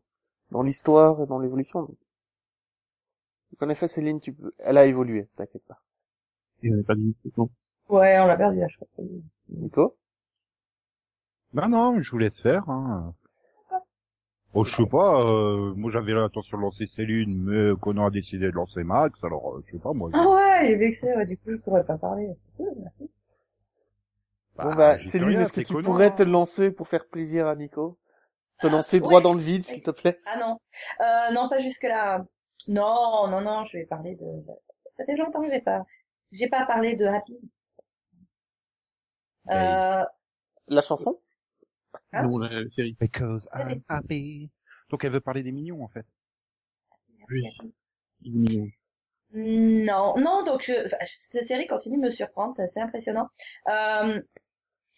[0.53, 1.83] dans l'histoire et dans l'évolution.
[1.83, 4.53] Donc, en effet, Céline, tu peux...
[4.59, 5.81] elle a évolué, t'inquiète pas.
[6.65, 7.49] Et on n'est pas dit, non.
[7.89, 9.05] Ouais, on l'a perdu, là, je crois.
[9.49, 9.97] Nico
[11.53, 12.69] Non, non, je vous laisse faire.
[12.69, 13.15] Hein.
[14.57, 18.47] Oh, je sais pas, euh, moi j'avais l'intention de lancer Céline, mais Conan a décidé
[18.47, 20.11] de lancer Max, alors euh, je sais pas moi.
[20.13, 22.31] Ah ouais, il est vexé, ouais, du coup, je pourrais pas parler.
[22.37, 23.11] C'est cool, merci.
[24.57, 26.11] Bon bah, Céline, est-ce que tu Conan, pourrais hein.
[26.13, 27.99] te lancer pour faire plaisir à Nico?
[28.61, 29.23] Te lancer droit ouais.
[29.23, 30.21] dans le vide, s'il te plaît?
[30.25, 30.61] Ah non.
[31.01, 32.25] Euh, non, pas jusque là.
[32.69, 34.25] Non, non, non, je vais parler de,
[34.93, 35.85] ça fait longtemps que j'ai pas,
[36.31, 37.37] j'ai pas parlé de Happy.
[39.51, 40.05] Euh,
[40.69, 41.21] La chanson?
[42.13, 42.97] Hein Non, la série.
[42.99, 44.51] Because I'm happy.
[44.91, 46.07] Donc elle veut parler des mignons en fait.
[47.31, 47.45] Oui.
[49.33, 53.29] Non, non, donc je, enfin, cette série continue de me surprendre, c'est assez impressionnant.
[53.69, 54.21] Euh,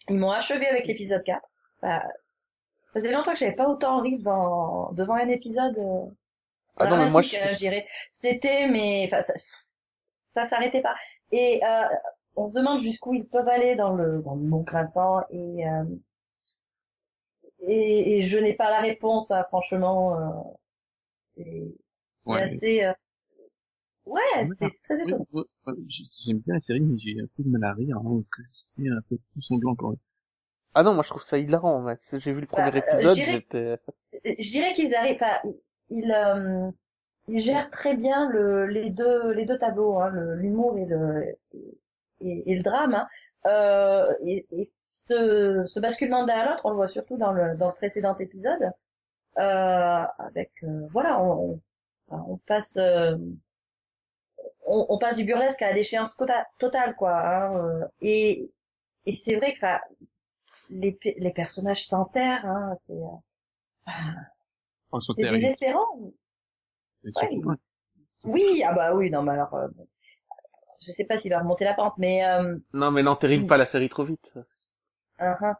[0.09, 1.41] ils m'ont achevé avec l'épisode 4.
[1.81, 5.77] Bah, ça faisait longtemps que j'avais pas autant ri devant, devant un épisode.
[5.77, 6.05] Euh,
[6.77, 7.81] Ah non, mais moi, je euh.
[8.11, 9.33] C'était, mais enfin, ça,
[10.31, 10.95] ça s'arrêtait pas.
[11.31, 11.87] Et euh,
[12.37, 15.83] on se demande jusqu'où ils peuvent aller dans le dans le mot grinçant et euh,
[17.67, 20.15] et, et je n'ai pas la réponse, hein, franchement.
[20.19, 20.53] Euh,
[21.37, 21.75] c'est
[22.25, 22.83] c'est Ouais, mais- assez.
[22.85, 22.93] euh,
[24.05, 24.21] Ouais,
[24.59, 25.25] c'est c'est très étonnant.
[25.87, 28.87] J'aime bien la série, mais j'ai un peu de mal à rire, hein, que c'est
[28.87, 29.99] un peu tout sanglant quand même.
[30.73, 32.17] Ah non, moi je trouve ça hilarant, Max.
[32.19, 33.77] J'ai vu le premier Bah, euh, épisode, j'étais...
[34.23, 35.39] je dirais qu'ils arrivent, enfin,
[35.89, 36.71] ils, euh,
[37.27, 41.37] ils gèrent très bien le, les deux, les deux tableaux, hein, le- l'humour et le,
[41.53, 41.77] et,
[42.21, 42.95] et le drame.
[42.95, 43.07] Hein.
[43.45, 47.55] Euh, et, et ce, ce basculement d'un à l'autre, on le voit surtout dans le,
[47.57, 48.71] dans le précédent épisode,
[49.37, 51.61] euh, avec, euh, voilà, on,
[52.09, 53.17] on, on passe, euh,
[54.65, 57.13] on, on passe du burlesque à la déchéance tota- totale, quoi.
[57.19, 58.51] Hein, euh, et,
[59.05, 59.79] et c'est vrai que, enfin,
[60.69, 63.17] les, les personnages s'enterrent, hein, c'est, euh,
[65.17, 65.87] il- désespérant.
[67.15, 67.29] Ouais.
[68.23, 69.87] Oui, ah bah oui, non, mais alors, euh, bon.
[70.79, 73.65] Je sais pas s'il va remonter la pente, mais euh, Non, mais n'enterrile pas la
[73.65, 74.31] série trop vite.
[75.19, 75.55] hein, hein.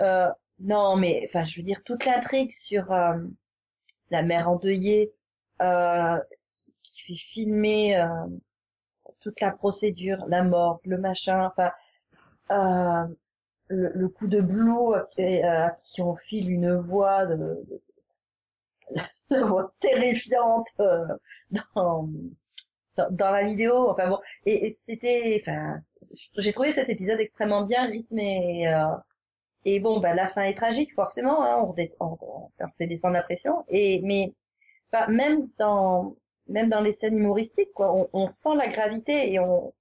[0.00, 0.30] Euh,
[0.60, 3.14] non, mais enfin, je veux dire toute l'intrigue sur euh,
[4.10, 5.12] la mère endeuillée
[5.62, 6.18] euh,
[6.56, 8.08] qui, qui fait filmer euh,
[9.20, 11.72] toute la procédure, la mort, le machin, enfin,
[12.50, 13.06] euh,
[13.68, 15.02] le, le coup de euh,
[15.44, 17.82] euh, à qui on file une voix de, de-
[19.30, 21.06] la voix terrifiante euh,
[21.74, 22.08] dans,
[22.96, 25.76] dans dans la vidéo enfin bon et, et c'était enfin
[26.38, 28.84] j'ai trouvé cet épisode extrêmement bien rythmé euh,
[29.64, 32.16] et bon bah la fin est tragique forcément hein, on, on,
[32.60, 34.34] on fait descendre la pression et mais
[34.92, 36.16] bah, même dans
[36.48, 39.74] même dans les scènes humoristiques quoi on, on sent la gravité et on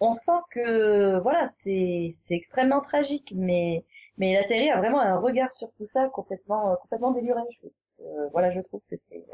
[0.00, 3.84] on sent que voilà c'est c'est extrêmement tragique mais
[4.18, 7.68] mais la série a vraiment un regard sur tout ça complètement complètement déluré je.
[8.04, 9.24] Euh, voilà je trouve que c'est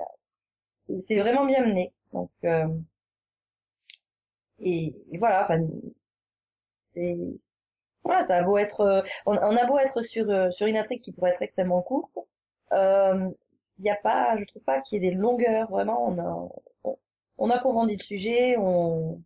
[1.01, 2.67] c'est vraiment bien mené donc euh,
[4.61, 5.61] et, et voilà enfin
[8.05, 11.01] voilà ça a beau être euh, on, a beau être sur euh, sur une intrigue
[11.01, 12.19] qui pourrait être extrêmement courte
[12.73, 13.29] euh,
[13.79, 16.49] il y a pas je trouve pas qu'il y ait des longueurs vraiment on a
[16.85, 16.99] on,
[17.38, 19.23] on approfondit le sujet on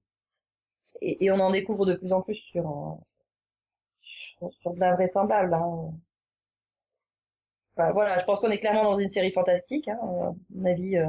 [1.00, 2.94] et, on en découvre de plus en plus sur euh,
[4.00, 5.92] sur, sur de l'invraisemblable hein.
[7.76, 10.96] Enfin, voilà je pense qu'on est clairement dans une série fantastique hein, à mon avis
[10.96, 11.06] euh,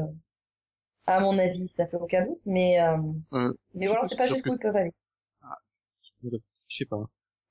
[1.08, 2.98] à mon avis ça fait aucun doute mais euh,
[3.34, 4.94] Euh, mais voilà c'est pas jusqu'où ils peuvent aller
[6.24, 6.38] Je
[6.70, 7.04] sais pas.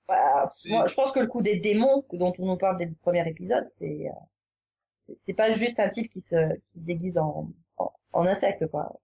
[0.07, 2.87] Bah, moi, je pense que le coup des démons que- dont on nous parle dès
[2.87, 7.19] le premier épisode, c'est euh, c'est pas juste un type qui se qui se déguise
[7.19, 8.99] en en, en insecte quoi.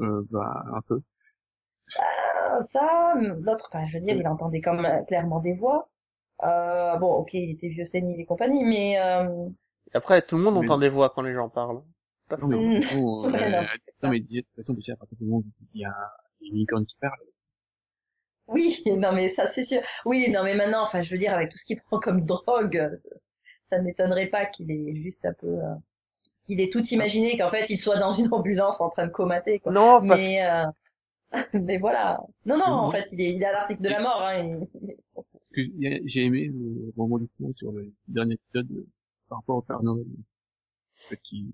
[0.00, 1.00] Euh, bah, un peu.
[1.98, 5.88] Ah, Ça, l'autre, enfin, je veux dire, il entendait quand même clairement des voix.
[6.44, 9.48] Euh, bon, ok, il était vieux sénile et compagnie, mais euh,
[9.94, 11.82] après, tout le monde Mais- entend des voix quand les gens parlent.
[12.40, 13.62] Non, mais, bon, euh,
[14.02, 14.10] non.
[14.10, 15.94] mais de toute façon, déjà, à partir du moment où il y a
[16.40, 17.18] une licorne qui parle,
[18.48, 19.80] oui, non mais ça c'est sûr.
[20.04, 22.90] Oui, non mais maintenant, enfin, je veux dire, avec tout ce qu'il prend comme drogue,
[23.70, 25.74] ça ne m'étonnerait pas qu'il ait juste un peu, euh,
[26.46, 29.60] qu'il ait tout imaginé qu'en fait il soit dans une ambulance en train de comater
[29.60, 29.72] quoi.
[29.72, 30.64] Non, parce mais euh,
[31.54, 34.22] mais voilà non non en fait il est il est à l'article de la mort
[34.22, 34.60] hein,
[35.54, 35.62] que
[36.04, 38.68] j'ai aimé le rebondissement sur le dernier épisode
[39.28, 40.06] par rapport au Père Noël.
[41.22, 41.52] Qui,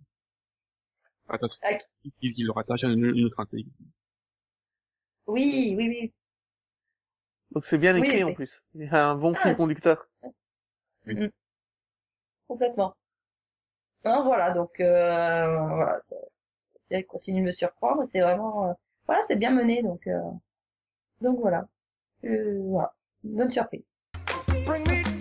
[2.20, 3.68] qui, qui le rattache à une, une autre intrigue.
[5.26, 6.12] oui oui oui
[7.50, 8.34] donc c'est bien Oui, écrit en oui.
[8.34, 8.62] plus.
[8.74, 9.54] Il y a un bon fil Ah.
[9.54, 10.06] conducteur.
[12.46, 12.94] complètement
[14.04, 16.16] non voilà donc euh, voilà ça,
[16.90, 18.72] ça continue de me surprendre c'est vraiment euh,
[19.06, 20.20] voilà c'est bien mené donc euh,
[21.20, 21.66] donc voilà
[22.24, 23.92] euh, voilà bonne surprise
[24.64, 25.17] Bring me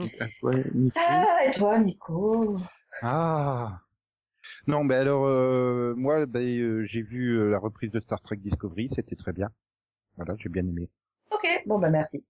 [0.00, 0.10] Mhm.
[0.20, 1.00] Ah, Nico.
[1.02, 2.56] ah et toi Nico
[3.02, 3.80] Ah
[4.66, 8.36] Non, mais alors euh, moi, ben, euh, j'ai vu euh, la reprise de Star Trek
[8.36, 9.50] Discovery, c'était très bien.
[10.16, 10.88] Voilà, j'ai bien aimé.
[11.30, 12.24] Ok, bon bah merci.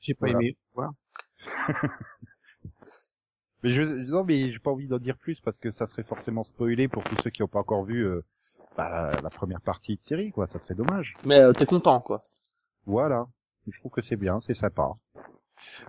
[0.00, 0.38] J'ai pas Voilà.
[0.40, 0.56] aimé.
[0.74, 0.90] Voilà.
[3.62, 6.44] Mais je, non, mais j'ai pas envie d'en dire plus parce que ça serait forcément
[6.44, 8.20] spoilé pour tous ceux qui n'ont pas encore vu euh,
[8.76, 10.46] bah, la, la première partie de série, quoi.
[10.46, 11.16] Ça serait dommage.
[11.24, 12.20] Mais euh, t'es content, quoi.
[12.84, 13.26] Voilà.
[13.66, 14.90] Je trouve que c'est bien, c'est sympa.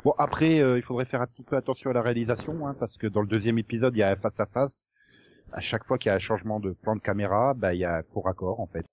[0.04, 2.98] Bon, après, euh, il faudrait faire un petit peu attention à la réalisation, hein, parce
[2.98, 4.88] que dans le deuxième épisode, il y a un face à face.
[5.52, 7.86] À chaque fois qu'il y a un changement de plan de caméra, bah il y
[7.86, 8.86] a un faux raccord en fait.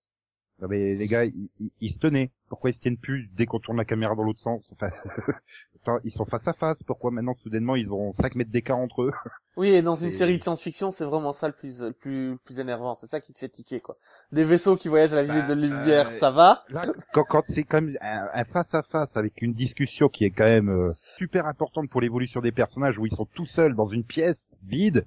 [0.62, 2.30] Non, mais les gars, ils, ils- ils se tenaient.
[2.48, 4.64] Pourquoi ils se tiennent plus dès qu'on tourne la caméra dans l'autre sens?
[4.72, 4.90] Enfin,
[6.04, 6.82] ils sont face à face.
[6.84, 9.12] Pourquoi maintenant soudainement ils ont 5 mètres d'écart entre eux?
[9.56, 12.30] Oui, et dans une Et- série de science-fiction, c'est vraiment ça le plus, le plus,
[12.30, 12.94] le plus énervant.
[12.94, 13.96] C'est ça qui te fait tiquer, quoi.
[14.30, 16.64] Des vaisseaux qui voyagent à la vitesse Bah, de la lumière, euh, ça va.
[16.68, 20.24] Là, quand, quand c'est quand même un, un face à face avec une discussion qui
[20.24, 23.74] est quand même euh, super importante pour l'évolution des personnages, où ils sont tout seuls
[23.74, 25.06] dans une pièce vide,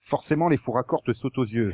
[0.00, 1.72] forcément les faux raccords te sautent aux yeux.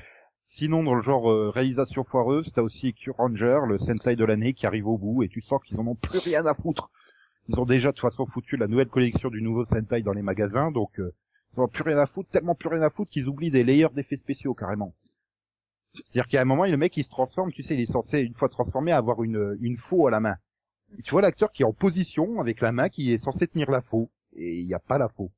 [0.54, 4.66] Sinon, dans le genre euh, réalisation foireuse, t'as aussi Q-Ranger, le Sentai de l'année, qui
[4.66, 6.90] arrive au bout, et tu sens qu'ils en ont plus rien à foutre.
[7.48, 10.20] Ils ont déjà de toute façon foutu la nouvelle collection du nouveau Sentai dans les
[10.20, 11.14] magasins, donc euh,
[11.54, 13.94] ils ont plus rien à foutre, tellement plus rien à foutre qu'ils oublient des layers
[13.94, 14.94] d'effets spéciaux carrément.
[15.94, 18.34] C'est-à-dire qu'à un moment, le mec il se transforme, tu sais, il est censé une
[18.34, 20.36] fois transformé avoir une une faux à la main.
[21.02, 23.80] Tu vois l'acteur qui est en position avec la main qui est censé tenir la
[23.80, 25.32] faux et il n'y a pas la faux.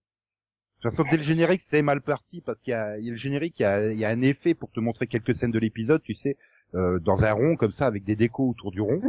[0.84, 3.08] De toute façon, dès le générique, c'est mal parti parce qu'il y a, il y
[3.08, 5.34] a le générique, il y a, il y a un effet pour te montrer quelques
[5.34, 6.36] scènes de l'épisode, tu sais,
[6.74, 9.00] euh, dans un rond comme ça avec des décos autour du rond.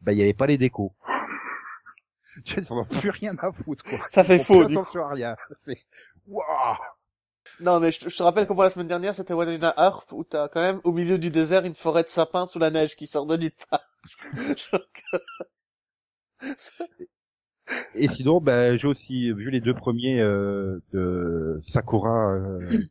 [0.00, 0.92] Bah, il n'y avait pas les décos.
[2.44, 3.98] Tu sais, ils en ont plus rien à foutre, quoi.
[4.10, 5.36] Ça fait faux, du attention à rien.
[5.58, 5.76] C'est,
[6.26, 6.76] waouh!
[7.60, 9.74] Non, mais je, je te rappelle que pour la semaine dernière, c'était One in a
[9.76, 12.70] Harp, où t'as quand même, au milieu du désert, une forêt de sapins sous la
[12.70, 13.82] neige qui sort de nulle part.
[17.94, 22.84] Et sinon, bah, j'ai aussi vu les deux premiers euh, de Sakura euh,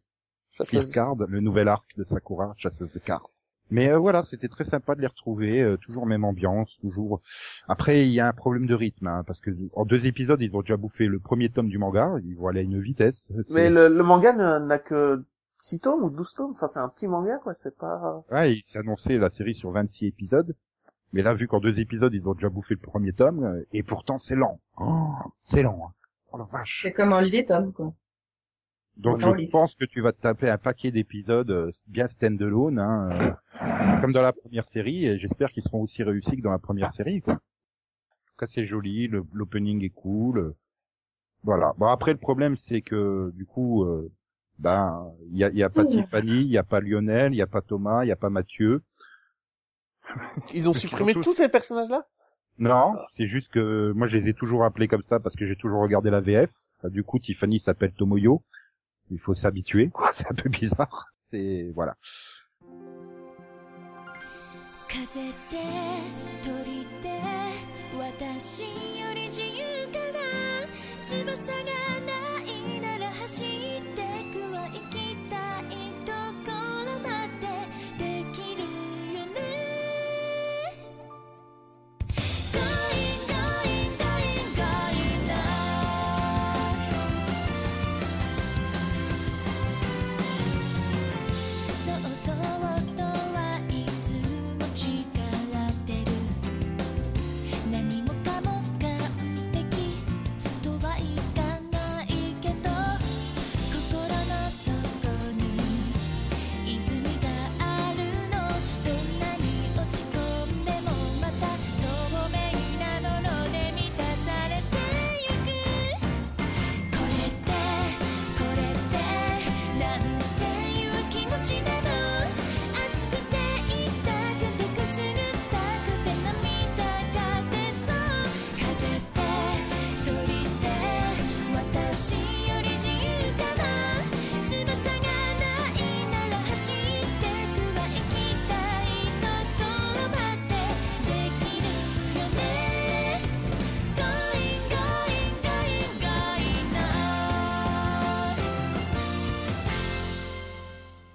[0.94, 3.44] Card, le nouvel arc de Sakura, chasseuse de cartes.
[3.72, 7.22] Mais euh, voilà, c'était très sympa de les retrouver, euh, toujours même ambiance, toujours.
[7.68, 10.56] Après, il y a un problème de rythme, hein, parce que en deux épisodes, ils
[10.56, 13.32] ont déjà bouffé le premier tome du manga, ils vont aller à une vitesse.
[13.52, 15.24] Mais le, le manga n'a que
[15.60, 16.52] 6 tomes ou 12 tomes.
[16.52, 17.54] Enfin, c'est un petit manga, quoi.
[17.54, 18.24] C'est pas...
[18.32, 20.56] Ouais, il s'est annoncé la série sur 26 épisodes.
[21.14, 23.84] Mais là, vu qu'en deux épisodes, ils ont déjà bouffé le premier tome, euh, et
[23.84, 24.60] pourtant c'est lent.
[24.78, 25.08] Oh,
[25.42, 25.80] c'est lent.
[25.88, 25.94] Hein.
[26.32, 26.82] Oh la vache.
[26.84, 27.94] C'est comme un lit des tomes, quoi.
[28.98, 32.80] Donc je les- pense que tu vas te taper un paquet d'épisodes euh, bien stand-alone,
[32.80, 33.10] hein,
[33.62, 36.60] euh, comme dans la première série, et j'espère qu'ils seront aussi réussis que dans la
[36.60, 37.22] première série.
[37.22, 37.34] Quoi.
[37.36, 40.54] En tout cas, c'est joli, l'opening est cool.
[41.44, 41.74] Voilà.
[41.78, 44.12] Bon après, le problème, c'est que du coup, euh,
[44.60, 45.86] ben, il y a, y a pas.
[45.86, 48.30] Tiffany, il y a pas Lionel, il y a pas Thomas, il y a pas
[48.30, 48.84] Mathieu.
[50.54, 52.06] Ils ont supprimé tous ces personnages-là?
[52.58, 55.56] Non, c'est juste que moi je les ai toujours appelés comme ça parce que j'ai
[55.56, 56.50] toujours regardé la VF.
[56.86, 58.44] Du coup, Tiffany s'appelle Tomoyo.
[59.12, 60.10] Il faut s'habituer, quoi.
[60.14, 61.08] C'est un peu bizarre.
[61.32, 61.96] C'est voilà.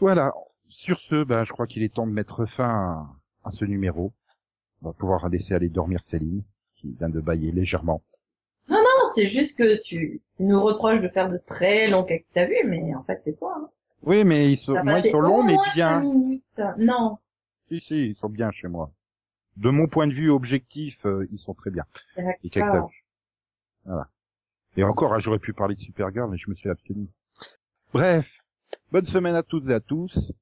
[0.05, 0.35] Voilà.
[0.69, 4.13] Sur ce, ben, je crois qu'il est temps de mettre fin à, à ce numéro.
[4.83, 6.43] On va pouvoir laisser aller dormir Céline,
[6.75, 8.03] qui vient de bailler légèrement.
[8.69, 12.13] Non, non, c'est juste que tu, tu nous reproches de faire de très longs que
[12.35, 13.57] t'as vu, mais en fait, c'est toi.
[13.59, 13.71] Hein.
[14.03, 16.01] Oui, mais ils sont, moi, ils sont longs, mais bien.
[16.01, 16.61] minutes.
[16.77, 17.17] Non.
[17.69, 18.93] Si, si, ils sont bien chez moi.
[19.57, 21.85] De mon point de vue objectif, euh, ils sont très bien.
[22.43, 23.07] Les t'as vu?
[23.87, 24.11] Voilà.
[24.77, 27.09] Et encore, hein, j'aurais pu parler de Supergirl, mais je me suis abstenu.
[27.95, 28.44] Bref.
[28.91, 30.33] Bonne semaine à toutes et à tous.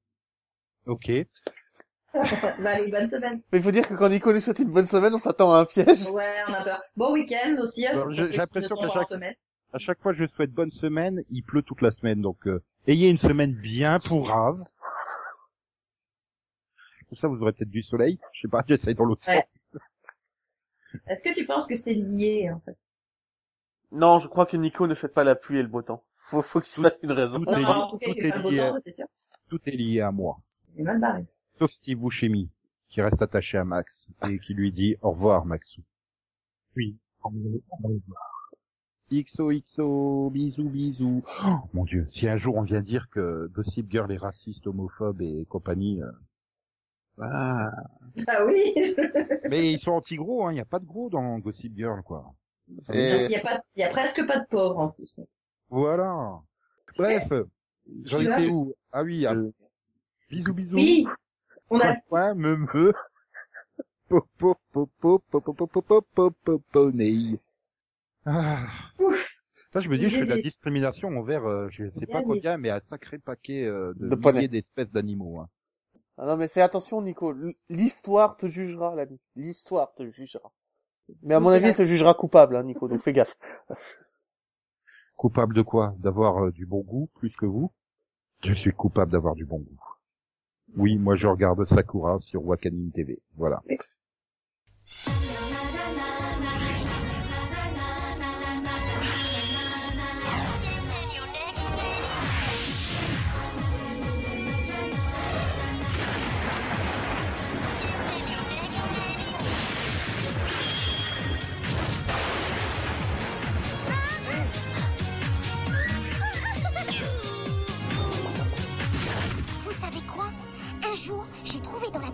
[0.85, 1.09] Ok.
[2.13, 2.21] bah,
[2.65, 3.41] allez, bonne semaine.
[3.51, 5.59] Mais il faut dire que quand Nico nous souhaite une bonne semaine, on s'attend à
[5.59, 6.09] un piège.
[6.09, 6.81] Ouais, on a peur.
[6.95, 7.87] Bon week-end aussi.
[7.87, 9.33] hein, j'ai- l'impression qu'à chaque- semaine.
[9.71, 12.61] À chaque fois que je souhaite bonne semaine, il pleut toute la semaine, donc euh,
[12.85, 14.61] ayez une semaine bien pourrave.
[17.09, 18.19] Comme ça, vous aurez peut-être du soleil.
[18.33, 19.41] Je sais pas, j'essaye dans l'autre Ouais.
[19.41, 19.63] sens.
[21.07, 22.77] Est-ce que tu penses que c'est lié, en fait?
[23.91, 26.03] Non, je crois que Nico ne fait pas la pluie et le beau temps.
[26.29, 27.39] Faut, faut qu'il se fasse une raison.
[27.39, 29.05] Tout Non, est en tout cas, tout beau lié temps, sûr.
[29.49, 30.39] Tout est lié à moi.
[30.75, 31.25] Il est mal barré.
[31.59, 32.49] Sauf Steve Buscemi,
[32.89, 35.81] qui reste attaché à Max, et qui lui dit au revoir, Maxou.
[36.75, 36.97] Oui.
[39.11, 41.23] XOXO, bisous bisous.
[41.45, 45.21] Oh, mon dieu, si un jour on vient dire que Gossip Girl est raciste, homophobe
[45.21, 46.11] et compagnie, euh,
[47.21, 47.69] Ah,
[48.27, 48.73] Ah oui.
[49.49, 52.33] mais ils sont anti-gros, hein, il n'y a pas de gros dans Gossip Girl, quoi.
[52.91, 55.19] Et- Il y a pas, y a presque pas de pauvres en plus.
[55.73, 56.39] Voilà.
[56.95, 57.33] Bref,
[58.03, 59.33] j'en étais où Ah oui, ah,
[60.29, 60.75] bisous bisous.
[60.75, 61.07] Oui.
[61.71, 62.93] On a point me me
[64.07, 67.39] popo popo popo popo popo poney.
[68.23, 68.67] Là,
[69.79, 72.69] je me dis, je fais de la discrimination envers, je ne sais pas combien, mais
[72.69, 75.41] un sacré paquet de, milliers d'espèces d'animaux.
[76.19, 77.33] Ah non, mais fais attention, Nico.
[77.69, 79.19] L'histoire te jugera, l'ami.
[79.35, 80.51] L'histoire te jugera.
[81.23, 83.35] Mais à mon avis, elle te jugera coupable, hein, Nico, donc fais gaffe.
[85.23, 85.95] Coupable de quoi?
[85.99, 87.71] D'avoir euh, du bon goût plus que vous?
[88.43, 89.79] Je suis coupable d'avoir du bon goût.
[90.75, 93.21] Oui, moi je regarde Sakura sur Wakanim TV.
[93.37, 93.63] Voilà.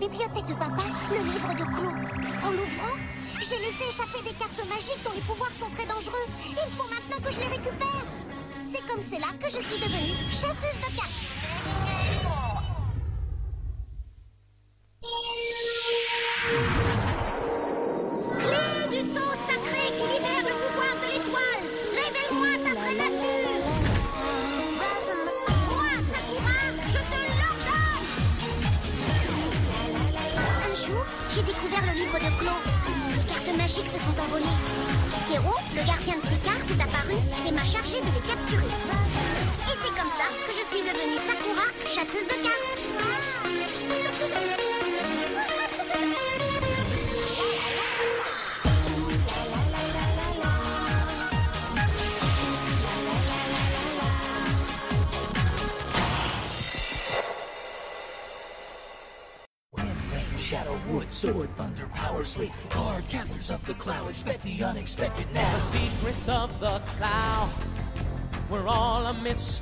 [0.10, 2.48] Bibliothèque de papa le livre de Clos.
[2.48, 2.96] En l'ouvrant,
[3.40, 6.26] j'ai laissé échapper des cartes magiques dont les pouvoirs sont très dangereux.
[6.50, 8.06] Il faut maintenant que je les récupère.
[8.72, 11.29] C'est comme cela que je suis devenue chasseuse de cartes.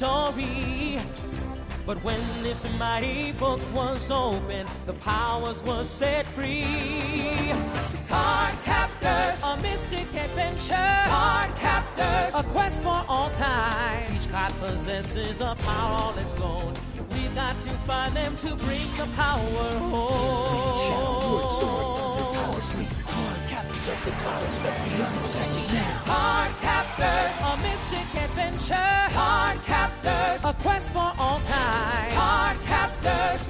[0.01, 0.99] A mystery.
[1.85, 7.53] But when this mighty book was opened, the powers were set free.
[8.09, 10.75] Card captors, a mystic adventure.
[11.07, 14.03] Card captors, a quest for all time.
[14.13, 16.73] Each card possesses a power all its own.
[17.11, 19.71] We've got to find them to bring the power
[20.87, 22.35] Shadow, wood, sword, thunder, home.
[22.35, 23.36] power, sleep
[23.89, 25.11] of the clouds that we are
[25.73, 26.01] now.
[26.11, 28.75] Hard captors, a mystic adventure.
[29.15, 32.11] Hard captors, a quest for all time.
[32.11, 33.49] Hard captors,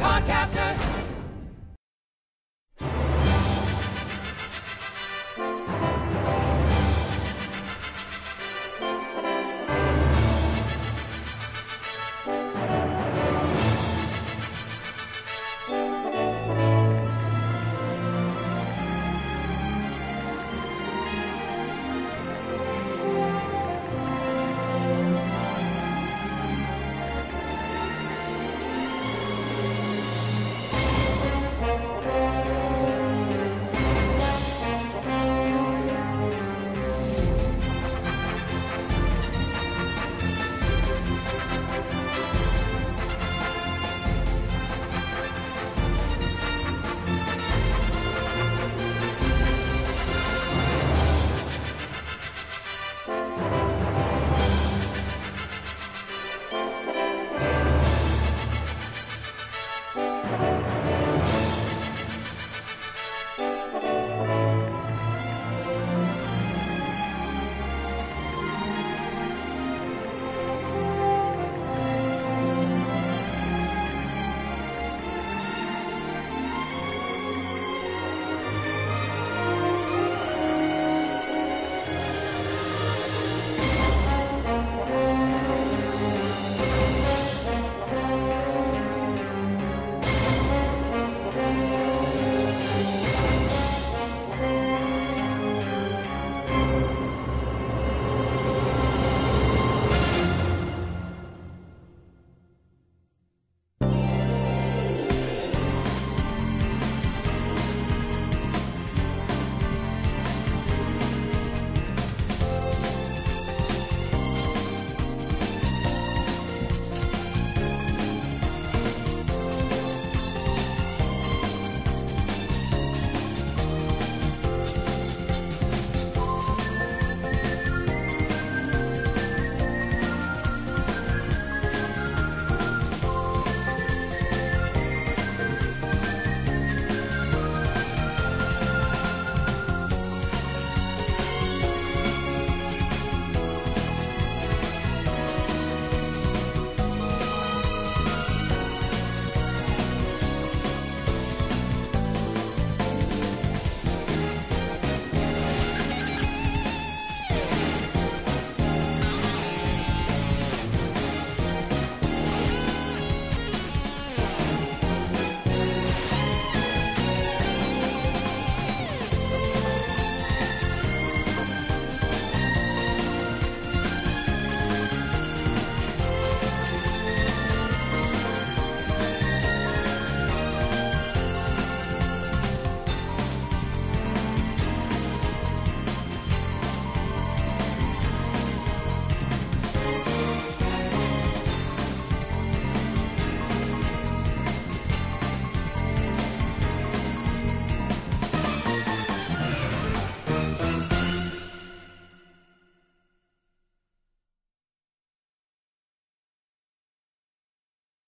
[0.00, 1.03] hard captors.